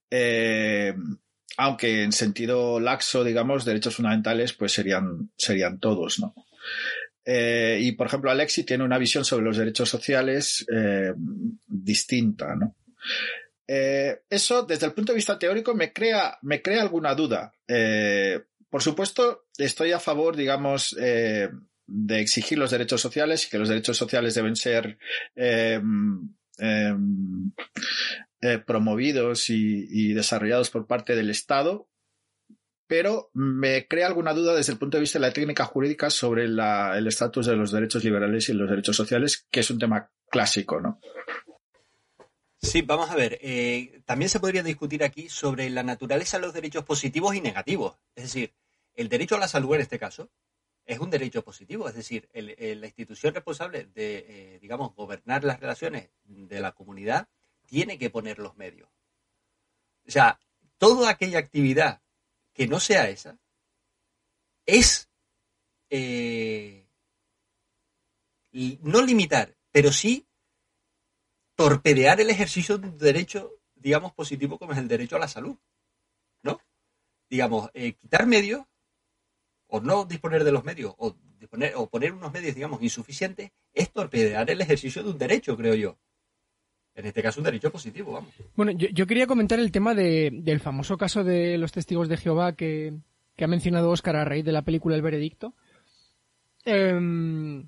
[0.10, 0.94] Eh,
[1.58, 6.34] aunque en sentido laxo, digamos, derechos fundamentales, pues serían, serían todos, ¿no?
[7.24, 11.14] Eh, y, por ejemplo, Alexi tiene una visión sobre los derechos sociales eh,
[11.68, 12.76] distinta, ¿no?
[13.68, 17.54] Eh, eso, desde el punto de vista teórico, me crea, me crea alguna duda.
[18.70, 23.98] por supuesto, estoy a favor, digamos, de exigir los derechos sociales y que los derechos
[23.98, 24.98] sociales deben ser
[28.66, 31.88] promovidos y, desarrollados por parte del Estado,
[32.88, 36.46] pero me crea alguna duda desde el punto de vista de la técnica jurídica sobre
[36.46, 40.82] el estatus de los derechos liberales y los derechos sociales, que es un tema clásico,
[40.82, 41.00] ¿no?
[42.62, 43.40] Sí, vamos a ver.
[43.42, 47.98] Eh, también se podría discutir aquí sobre la naturaleza de los derechos positivos y negativos.
[48.16, 48.54] Es decir,
[48.94, 50.30] el derecho a la salud en este caso
[50.86, 51.88] es un derecho positivo.
[51.88, 57.28] Es decir, la institución responsable de, eh, digamos, gobernar las relaciones de la comunidad
[57.72, 58.90] tiene que poner los medios.
[60.06, 60.38] O sea,
[60.78, 62.02] toda aquella actividad
[62.54, 63.40] que no sea esa
[64.66, 65.10] es
[65.90, 66.86] eh,
[68.82, 70.28] no limitar, pero sí
[71.56, 75.58] torpedear el ejercicio de un derecho, digamos, positivo como es el derecho a la salud.
[76.44, 76.60] ¿No?
[77.30, 78.66] Digamos, eh, quitar medios
[79.68, 83.94] o no disponer de los medios o, disponer, o poner unos medios, digamos, insuficientes es
[83.94, 85.98] torpedear el ejercicio de un derecho, creo yo.
[87.02, 88.30] En este caso, un derecho positivo, vamos.
[88.56, 92.94] Bueno, yo, quería comentar el tema del famoso caso de los testigos de Jehová que,
[93.40, 95.56] ha mencionado Oscar a raíz de la película El Veredicto.
[96.64, 97.68] Em,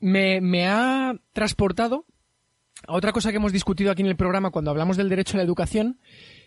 [0.00, 2.04] me, ha transportado
[2.86, 5.38] a otra cosa que hemos discutido aquí en el programa cuando hablamos del derecho a
[5.38, 5.98] la educación,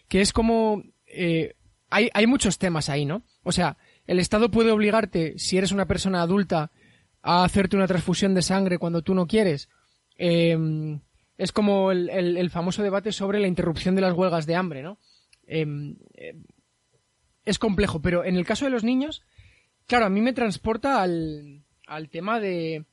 [0.07, 0.83] que es como...
[1.07, 1.55] Eh,
[1.89, 3.23] hay, hay muchos temas ahí, ¿no?
[3.41, 6.69] O sea, el Estado puede obligarte, si eres una persona adulta,
[7.23, 9.69] a hacerte una transfusión de sangre cuando tú no quieres.
[10.19, 10.99] Eh,
[11.37, 14.97] es como el, famoso debate sobre la interrupción de las huelgas de hambre, ¿no?
[15.45, 16.43] Em, em,
[17.45, 19.23] es complejo, pero en el caso de los niños,
[19.85, 21.63] claro, a mí me transporta al,
[22.11, 22.85] tema de,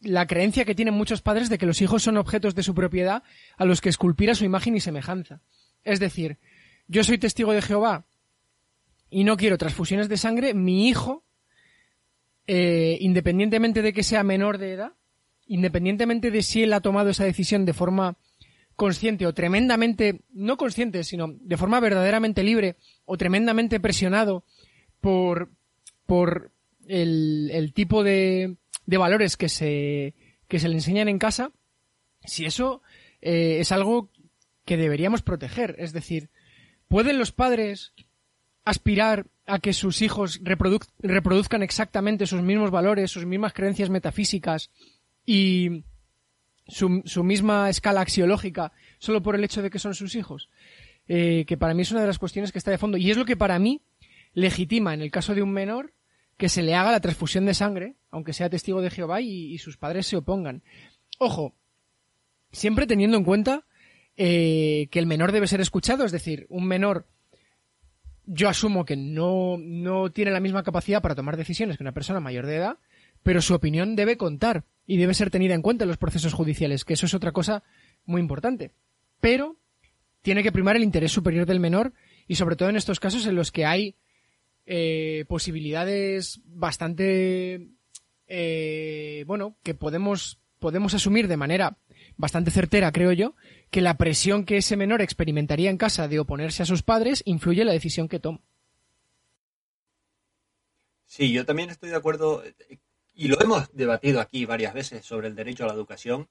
[0.00, 3.22] la, creencia que tienen muchos padres de que los hijos son objetos de su propiedad
[3.56, 5.40] a los que esculpir a su imagen y semejanza.
[5.84, 6.38] Es decir,
[6.88, 8.06] yo soy testigo de Jehová
[9.10, 11.24] y no quiero transfusiones de sangre, mi hijo,
[12.46, 14.92] eh, independientemente de que sea menor de edad,
[15.46, 18.16] independientemente de si él ha tomado esa decisión de forma
[18.74, 24.44] consciente o tremendamente, no consciente, sino de forma verdaderamente libre o tremendamente presionado
[25.00, 25.50] por,
[26.04, 26.52] por
[26.86, 30.14] el, tipo de, de, valores que se,
[30.46, 31.52] que se le enseñan en casa,
[32.24, 32.82] si eso
[33.22, 34.10] eh, es algo
[34.64, 35.76] que deberíamos proteger.
[35.78, 36.28] Es decir,
[36.88, 37.92] ¿pueden los padres
[38.64, 44.70] aspirar a que sus hijos reproduzcan exactamente sus mismos valores, sus mismas creencias metafísicas
[45.26, 45.84] y
[46.68, 50.48] su, su, misma escala axiológica solo por el hecho de que son sus hijos.
[51.08, 53.16] Eh, que para mí es una de las cuestiones que está de fondo y es
[53.16, 53.82] lo que para mí
[54.32, 55.92] legitima en el caso de un menor
[56.36, 59.76] que se le haga la transfusión de sangre, aunque sea testigo de Jehová y, sus
[59.76, 60.62] padres se opongan.
[61.18, 61.54] Ojo,
[62.52, 63.64] siempre teniendo en cuenta
[64.16, 67.06] eh, que el menor debe ser escuchado, es decir, un menor
[68.26, 72.18] yo asumo que no, no tiene la misma capacidad para tomar decisiones que una persona
[72.18, 72.78] mayor de edad,
[73.22, 76.84] pero su opinión debe contar y debe ser tenida en cuenta en los procesos judiciales,
[76.84, 77.62] que eso es otra cosa
[78.04, 78.70] muy importante.
[79.20, 79.56] Pero
[80.22, 81.92] tiene que primar el interés superior del menor
[82.26, 83.94] y sobre todo en estos casos en los que hay
[84.66, 87.68] eh, posibilidades bastante
[88.26, 91.78] eh, bueno que podemos podemos asumir de manera
[92.16, 93.36] bastante certera creo yo
[93.70, 97.60] que la presión que ese menor experimentaría en casa de oponerse a sus padres influye
[97.60, 98.40] en la decisión que toma
[101.04, 102.42] Sí, yo también estoy de acuerdo
[103.16, 106.28] y lo hemos debatido aquí varias veces sobre el derecho a la educación,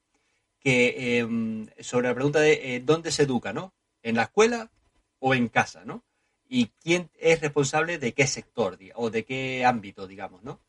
[0.60, 3.74] que em, sobre la pregunta de eh, dónde se educa, ¿no?
[4.04, 4.71] ¿En la escuela
[5.19, 6.04] o en casa, ¿no?
[6.48, 10.62] Y quién es responsable de qué sector o de qué ámbito, digamos, ¿no?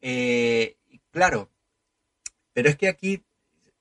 [0.00, 0.76] Eh,
[1.10, 1.50] claro,
[2.52, 3.24] pero es que aquí,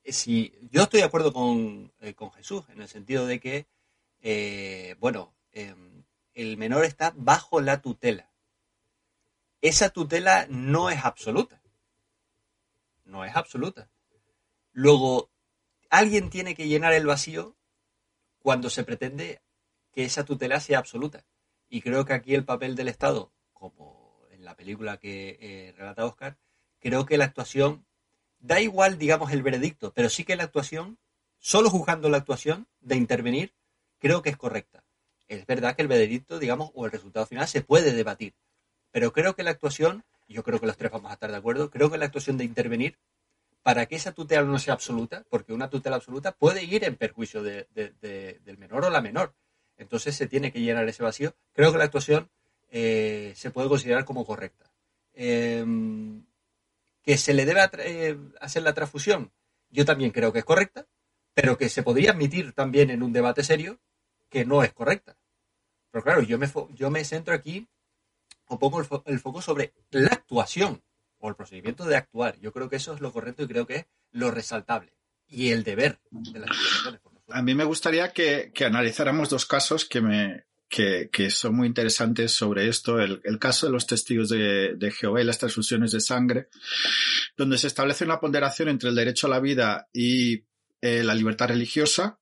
[0.03, 3.67] si yo estoy de acuerdo con, eh, con Jesús, en el sentido de que,
[4.99, 6.03] bueno, em,
[6.33, 8.31] el menor está bajo la tutela.
[9.61, 11.61] Esa tutela no es absoluta
[13.05, 13.89] no es absoluta.
[14.71, 15.31] Luego,
[15.89, 17.55] alguien tiene que llenar el vacío
[18.39, 19.41] cuando se pretende
[19.91, 21.25] que esa tutela sea absoluta.
[21.69, 26.05] Y creo que aquí el papel del Estado, como en la película que eh, relata
[26.05, 26.37] Oscar,
[26.79, 27.85] creo que la actuación,
[28.39, 30.99] da igual, digamos, el veredicto, pero sí que la actuación,
[31.39, 33.55] solo juzgando la actuación de intervenir,
[33.97, 34.83] creo que es correcta.
[35.27, 38.35] Es verdad que el veredicto, digamos, o el resultado final se puede debatir,
[38.91, 41.69] pero creo que la actuación, yo creo que los tres vamos a estar de acuerdo,
[41.69, 42.97] creo que la actuación de intervenir,
[43.63, 47.41] para que esa tutela no sea absoluta, porque una tutela absoluta puede ir en perjuicio
[47.41, 49.33] del menor o la menor.
[49.77, 51.33] Entonces se tiene que llenar ese vacío.
[51.53, 52.29] Creo que la actuación
[52.69, 54.71] eh, se puede considerar como correcta.
[55.13, 56.23] Em,
[57.03, 59.31] que se le debe eh, hacer la transfusión,
[59.69, 60.85] yo también creo que es correcta,
[61.33, 63.79] pero que se podría admitir también en un debate serio
[64.29, 65.17] que no es correcta.
[65.91, 67.67] Pero claro, yo me, yo me centro aquí
[68.47, 70.81] o pongo el, foco sobre la actuación
[71.19, 72.37] o el procedimiento de actuar.
[72.39, 74.93] Yo creo que eso es lo correcto y creo que es lo resaltable
[75.27, 77.01] y el deber de las instituciones.
[77.29, 82.67] A mí me gustaría que, analizáramos dos casos que me, que, son muy interesantes sobre
[82.67, 82.99] esto.
[82.99, 86.49] El, caso de los testigos de, Jehová y las transfusiones de sangre,
[87.35, 90.43] donde se establece una ponderación entre el derecho a la vida y
[90.81, 92.19] eh, la libertad religiosa,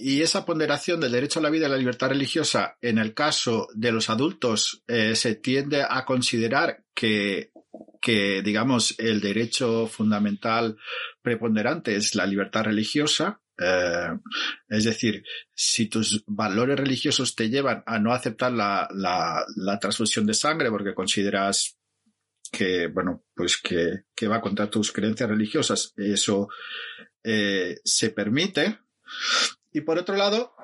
[0.00, 3.68] y esa ponderación del derecho a la vida y la libertad religiosa en el caso
[3.74, 7.52] de los adultos eh, se tiende a considerar que,
[8.00, 10.76] que, digamos, el derecho fundamental
[11.22, 13.40] preponderante es la libertad religiosa.
[13.58, 14.08] Eh,
[14.68, 15.24] es decir,
[15.54, 20.94] si tus valores religiosos te llevan a no aceptar la, la, transfusión de sangre porque
[20.94, 21.78] consideras
[22.50, 26.48] que, bueno, pues que, que va contra tus creencias religiosas, eso
[27.22, 28.78] eh, se permite.
[29.72, 30.54] Y por otro lado,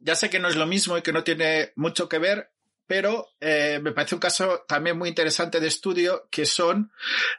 [0.00, 2.50] ya sé que no es lo mismo y que no tiene mucho que ver,
[2.86, 6.92] pero eh, me parece un caso también muy interesante de estudio que son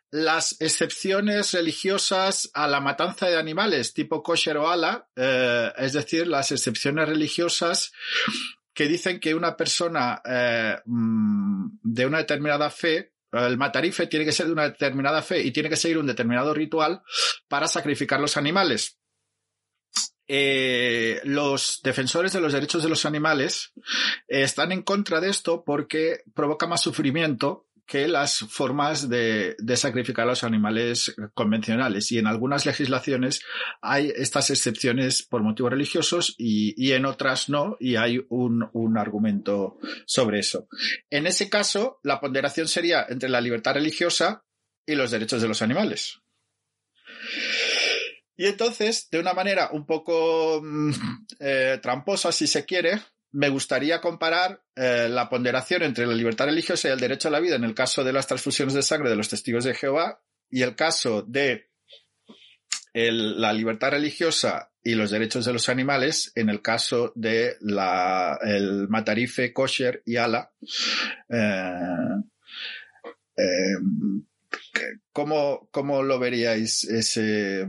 [0.09, 6.27] las excepciones religiosas a la matanza de animales tipo kosher o ala, eh, es decir,
[6.27, 7.91] las excepciones religiosas
[8.73, 14.31] que dicen que una persona eh, mm, de una determinada fe el matarife tiene que
[14.31, 17.01] ser de una determinada fe y tiene que seguir un determinado ritual
[17.47, 18.97] para sacrificar los animales.
[20.27, 23.73] Eh, los defensores de los derechos de los animales
[24.27, 30.25] eh, están en contra de esto porque provoca más sufrimiento que las formas de, sacrificar
[30.25, 32.11] a los animales convencionales.
[32.11, 33.41] Y en algunas legislaciones
[33.81, 39.77] hay estas excepciones por motivos religiosos y, en otras no, y hay un, un, argumento
[40.05, 40.67] sobre eso.
[41.09, 44.43] En ese caso, la ponderación sería entre la libertad religiosa
[44.85, 46.21] y los derechos de los animales.
[48.37, 50.91] Y entonces, de una manera un poco mm,
[51.39, 56.87] eh, tramposa, si se quiere, me gustaría comparar eh, la ponderación entre la libertad religiosa
[56.87, 59.15] y el derecho a la vida en el caso de las transfusiones de sangre de
[59.15, 61.69] los testigos de Jehová y el caso de
[62.93, 68.87] la libertad religiosa y los derechos de los animales en el caso de la, el
[68.87, 70.53] matarife, kosher y ala.
[73.37, 73.75] Eh,
[75.11, 77.67] ¿cómo, ¿Cómo lo veríais ese,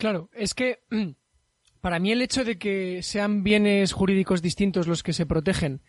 [0.00, 0.78] Claro, es que
[1.82, 5.82] para mí el hecho de que sean bienes jurídicos distintos los que se protegen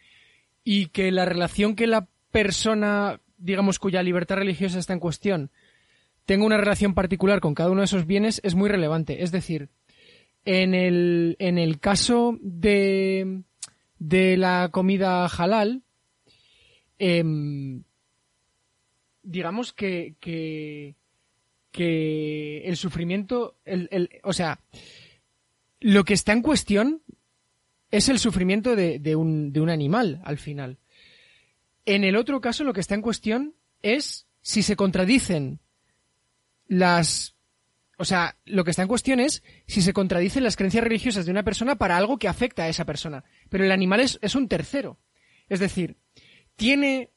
[0.65, 5.49] y que la relación que la persona, digamos, cuya libertad religiosa está en cuestión,
[6.25, 9.23] tenga una relación particular con cada uno de esos bienes es muy relevante.
[9.23, 9.69] Es decir,
[10.43, 13.43] en el, en el caso de,
[13.97, 15.83] de la comida halal,
[16.99, 17.83] em,
[19.23, 20.95] digamos que, que
[21.71, 24.59] que el sufrimiento, el, el, o sea,
[25.79, 27.01] lo que está en cuestión
[27.89, 30.77] es el sufrimiento de, de, un, de un animal al final.
[31.85, 35.59] En el otro caso, lo que está en cuestión es si se contradicen
[36.67, 37.35] las
[38.01, 41.31] o sea, lo que está en cuestión es si se contradicen las creencias religiosas de
[41.31, 43.23] una persona para algo que afecta a esa persona.
[43.47, 44.97] Pero el animal es, es un tercero.
[45.49, 45.97] Es decir,
[46.55, 47.11] ¿tiene,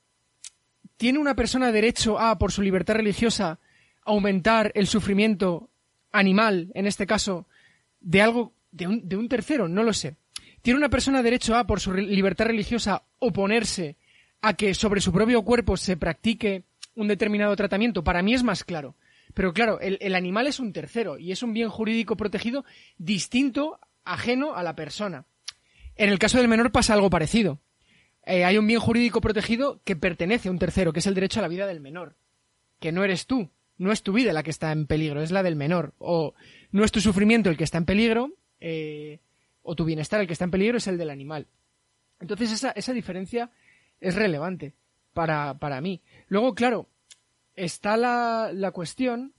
[0.99, 3.61] ¿tiene una persona derecho a, por su libertad religiosa,
[4.05, 5.71] aumentar el sufrimiento
[6.13, 7.47] animal, en este caso,
[8.01, 10.17] de algo, de un, de un tercero, no lo sé.
[10.63, 13.97] ¿Tiene una persona derecho a, por su libertad religiosa, oponerse
[14.41, 18.03] a que sobre su propio cuerpo se practique un determinado tratamiento?
[18.03, 18.95] Para mí es más claro.
[19.35, 22.65] Pero claro, el, animal es un tercero y es un bien jurídico protegido
[22.99, 25.27] distinto, ajeno a la persona.
[25.97, 27.61] En el caso del menor pasa algo parecido.
[28.25, 31.41] Eh, hay un bien jurídico protegido que pertenece a un tercero, que es el derecho
[31.41, 32.17] a la vida del menor,
[32.81, 35.43] que no eres tú, no es tu vida la que está en peligro, es la
[35.43, 35.95] del menor.
[35.99, 36.35] O
[36.70, 39.20] no es tu sufrimiento el que está en peligro, eh,
[39.62, 41.47] o tu bienestar el que está en peligro es el del animal.
[42.20, 43.51] Entonces esa, esa diferencia
[44.01, 44.75] es relevante
[45.12, 46.03] para, para mí.
[46.29, 46.89] Luego, claro,
[47.55, 49.33] está la, la cuestión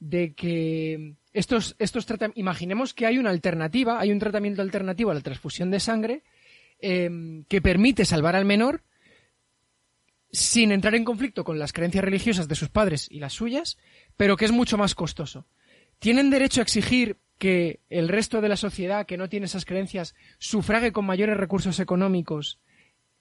[0.00, 5.20] de que estos, estos imaginemos que hay una alternativa, hay un tratamiento alternativo a la
[5.20, 6.22] transfusión de sangre
[6.80, 8.82] em, que permite salvar al menor
[10.30, 13.78] sin entrar en conflicto con las creencias religiosas de sus padres y las suyas,
[14.16, 15.46] pero que es mucho más costoso.
[15.98, 20.14] Tienen derecho a exigir que el resto de la sociedad que no tiene esas creencias
[20.38, 22.58] sufrague con mayores recursos económicos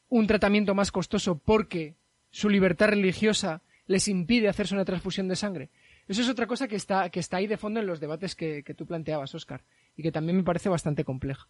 [0.10, 1.96] un tratamiento más costoso porque
[2.32, 5.70] su libertad religiosa les impide hacerse una transfusión de sangre.
[6.08, 8.64] Eso es otra cosa que está, que está ahí de fondo en los debates que,
[8.64, 9.64] que tú planteabas, Oscar,
[9.96, 11.48] y que también me parece bastante compleja.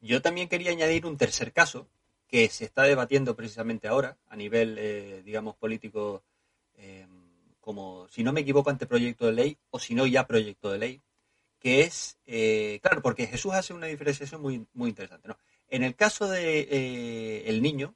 [0.00, 1.88] Yo también quería añadir un tercer caso
[2.26, 6.22] que se está debatiendo precisamente ahora a nivel, eh, digamos, político,
[6.74, 7.06] eh,
[7.60, 10.78] como, si no me equivoco, ante proyecto de ley o si no ya proyecto de
[10.78, 11.02] ley,
[11.58, 15.28] que es, eh, claro, porque Jesús hace una diferenciación muy, muy interesante.
[15.28, 15.38] ¿no?
[15.68, 17.94] En el caso de el niño,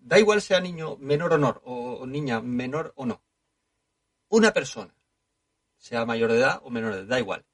[0.00, 3.22] da igual sea niño menor o no, o niña menor o no,
[4.28, 4.94] una persona,
[5.78, 7.44] sea mayor de edad o menor de edad, da igual,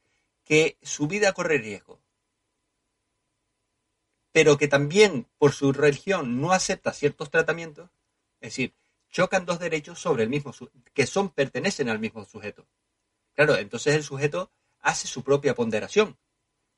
[0.45, 2.02] que su vida corre riesgo,
[4.33, 7.91] pero que también por su religión no acepta ciertos tratamientos,
[8.41, 8.75] es decir,
[9.11, 10.53] chocan dos derechos sobre el mismo
[10.95, 12.67] que son pertenecen al mismo sujeto.
[13.35, 16.19] Claro, entonces el sujeto hace su propia ponderación.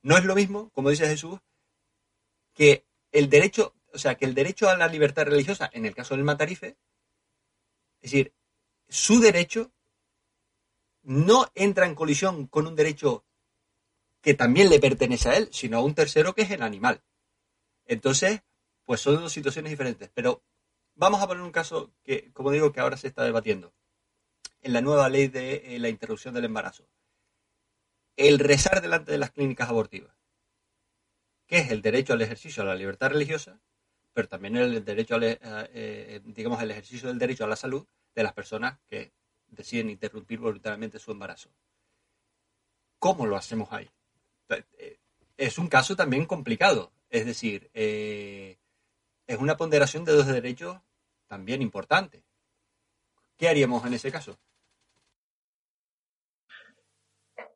[0.03, 1.41] No es lo mismo, como dice Jesús,
[2.53, 6.15] que el derecho, o sea, que el derecho a la libertad religiosa, en el caso
[6.15, 6.77] del matarife,
[8.01, 8.35] es decir,
[8.89, 9.73] su derecho
[11.03, 13.25] no entra en colisión con un derecho
[14.21, 17.03] que también le pertenece a él, sino a un tercero que es el animal.
[17.87, 18.43] Entonces,
[18.85, 20.11] pues son dos situaciones diferentes.
[20.15, 20.43] Pero
[20.95, 23.75] vamos a poner un caso que, como digo, que ahora se está debatiendo.
[24.63, 26.89] En la nueva ley de eh, la interrupción del embarazo.
[28.17, 30.17] El rezar delante de las clínicas abortivas.
[31.47, 33.61] Que es el derecho al ejercicio a la libertad religiosa,
[34.15, 37.85] pero también el derecho al, eh, eh, digamos, el ejercicio del derecho a la salud
[38.15, 39.13] de las personas que
[39.49, 41.51] deciden interrumpir voluntariamente su embarazo.
[42.99, 43.91] ¿Cómo lo hacemos ahí?
[44.79, 44.99] Eh,
[45.37, 46.93] es un caso también complicado.
[47.15, 48.59] Es decir, eh,
[49.29, 50.79] es una ponderación de dos derechos
[51.29, 52.25] también importante.
[53.37, 54.37] ¿Qué haríamos en ese caso?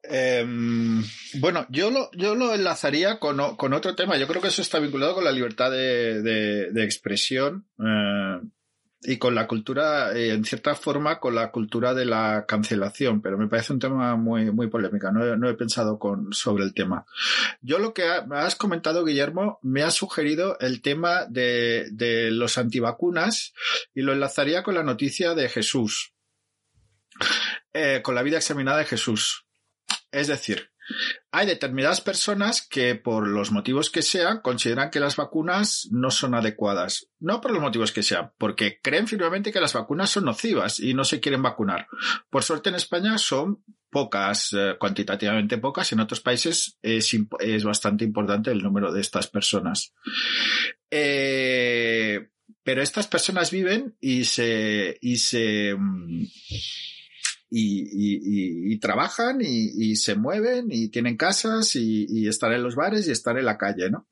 [0.05, 1.03] Em,
[1.41, 4.17] bueno, yo lo, yo lo enlazaría con, otro tema.
[4.17, 7.67] Yo creo que eso está vinculado con la libertad de, expresión.
[7.81, 8.41] Eh,
[9.01, 13.39] y con la cultura, eh, en cierta forma, con la cultura de la cancelación, pero
[13.39, 15.13] me parece un tema muy, muy polémica.
[15.13, 17.07] No no he pensado con, sobre el tema.
[17.61, 23.53] Yo lo que has comentado, Guillermo, me ha sugerido el tema de, de los antivacunas
[23.95, 26.13] y lo enlazaría con la noticia de Jesús,
[27.73, 29.47] eh, con la vida examinada de Jesús.
[30.11, 30.71] Es decir,
[31.31, 36.35] hay determinadas personas que, por los motivos que sean, consideran que las vacunas no son
[36.35, 37.09] adecuadas.
[37.21, 40.95] No por los motivos que sean, porque creen firmemente que las vacunas son nocivas y
[40.95, 41.87] no se quieren vacunar.
[42.31, 45.93] Por suerte en España son pocas, eh, cuantitativamente pocas.
[45.93, 49.95] En otros países es, bastante importante el número de estas personas.
[50.91, 52.29] Eh,
[52.63, 55.75] pero estas personas viven y se, y se,
[57.51, 63.13] mm, y, trabajan y, se mueven y tienen casas y, están en los bares y
[63.13, 64.09] están en la calle, ¿no?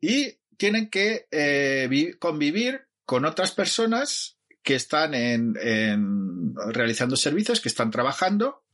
[0.00, 5.54] Y tienen que eh, convivir con otras personas que están en,
[6.72, 8.64] realizando servicios, que están trabajando.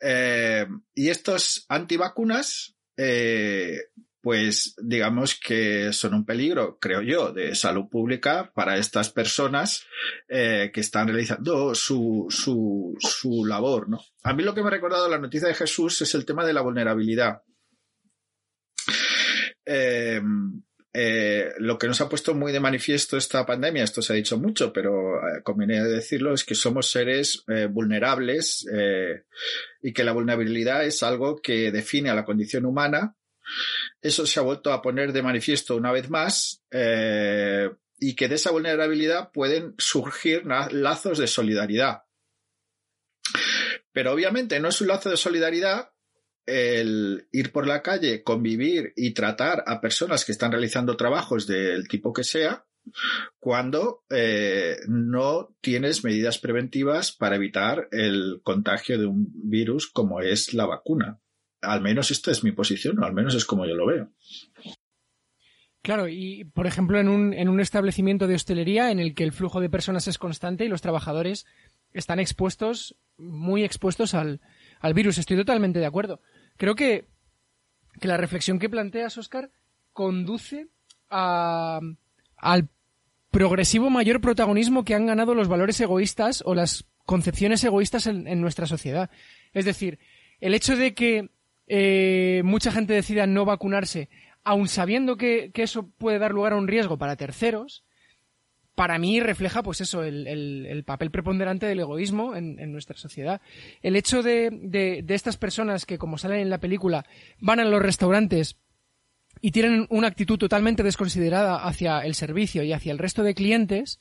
[0.00, 3.80] Eh, y estos antivacunas eh,
[4.20, 9.86] pues digamos que son un peligro, creo yo, de salud pública para estas personas
[10.28, 13.88] eh, que están realizando su, su, su labor.
[13.88, 14.00] ¿no?
[14.24, 16.52] A mí lo que me ha recordado la noticia de Jesús es el tema de
[16.52, 17.42] la vulnerabilidad.
[19.64, 20.20] Eh,
[20.94, 24.38] eh, lo que nos ha puesto muy de manifiesto esta pandemia, esto se ha dicho
[24.38, 28.66] mucho, pero conviene decirlo, es que somos seres vulnerables
[29.82, 33.17] y que la vulnerabilidad es algo que define a la condición humana
[34.00, 38.36] eso se ha vuelto a poner de manifiesto una vez más eh, y que de
[38.36, 42.02] esa vulnerabilidad pueden surgir lazos de solidaridad.
[43.92, 45.90] Pero obviamente no es un lazo de solidaridad
[46.46, 51.86] el ir por la calle, convivir y tratar a personas que están realizando trabajos del
[51.88, 52.64] tipo que sea,
[53.38, 60.54] cuando eh, no tienes medidas preventivas para evitar el contagio de un virus como es
[60.54, 61.20] la vacuna.
[61.60, 64.10] Al menos esta es mi posición, o al menos es como yo lo veo.
[65.82, 69.32] Claro, y por ejemplo, en un, en un establecimiento de hostelería en el que el
[69.32, 71.46] flujo de personas es constante y los trabajadores
[71.92, 74.40] están expuestos, muy expuestos al,
[74.80, 75.18] al virus.
[75.18, 76.20] Estoy totalmente de acuerdo.
[76.56, 77.06] Creo que,
[78.00, 79.50] que la reflexión que planteas, Oscar,
[79.92, 80.68] conduce
[81.10, 81.80] a,
[82.36, 82.68] al
[83.30, 88.40] progresivo mayor protagonismo que han ganado los valores egoístas o las concepciones egoístas en, en
[88.40, 89.10] nuestra sociedad.
[89.54, 89.98] Es decir,
[90.40, 91.30] el hecho de que
[91.68, 94.08] eh, mucha gente decida no vacunarse
[94.48, 97.84] aun sabiendo que, eso puede dar lugar a un riesgo para terceros,
[98.74, 103.42] para mí refleja, pues eso, el, papel preponderante del egoísmo en, nuestra sociedad.
[103.82, 107.04] El hecho de, de, estas personas que, como salen en la película,
[107.40, 108.56] van a los restaurantes
[109.42, 114.00] y tienen una actitud totalmente desconsiderada hacia el servicio y hacia el resto de clientes,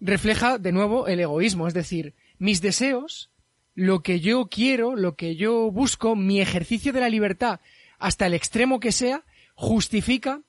[0.00, 3.30] refleja de nuevo el egoísmo, es decir, mis deseos,
[3.74, 7.60] lo que yo quiero, lo que yo busco, mi ejercicio de la libertad,
[7.98, 10.42] hasta el extremo que sea, justifica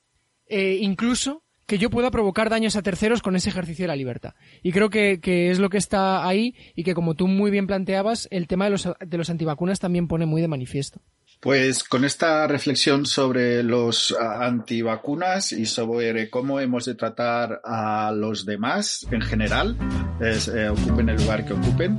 [0.48, 4.34] eh, incluso que yo pueda provocar daños a terceros con ese ejercicio de la libertad.
[4.62, 5.20] Y creo que,
[5.50, 8.72] es lo que está ahí y que, como tú muy bien planteabas, el tema de
[8.72, 11.00] los, de los antivacunas también pone muy de manifiesto.
[11.40, 18.46] Pues con esta reflexión sobre los antivacunas y sobre cómo hemos de tratar a los
[18.46, 19.76] demás en general,
[20.20, 21.98] eh, ocupen el lugar que ocupen,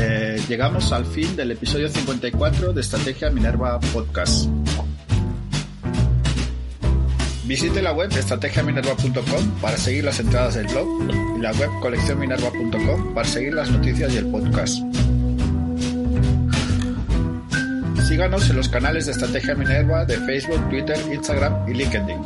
[0.00, 4.48] eh, llegamos al fin del episodio 54 de Estrategia Minerva Podcast.
[7.44, 10.86] Visite la web estrategiaminerva.com para seguir las entradas del blog
[11.36, 14.78] y la web coleccionminerva.com para seguir las noticias y el podcast.
[18.08, 22.18] Síganos en los canales de Estrategia Minerva de Facebook, Twitter, Instagram y LinkedIn.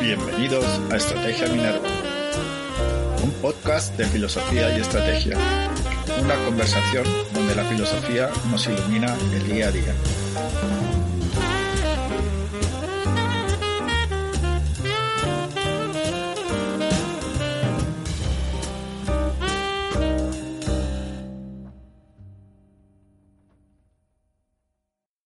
[0.00, 1.86] Bienvenidos a Estrategia Minerva,
[3.22, 5.36] un podcast de filosofía y estrategia.
[6.22, 9.94] Una conversación donde la filosofía nos ilumina el día a día.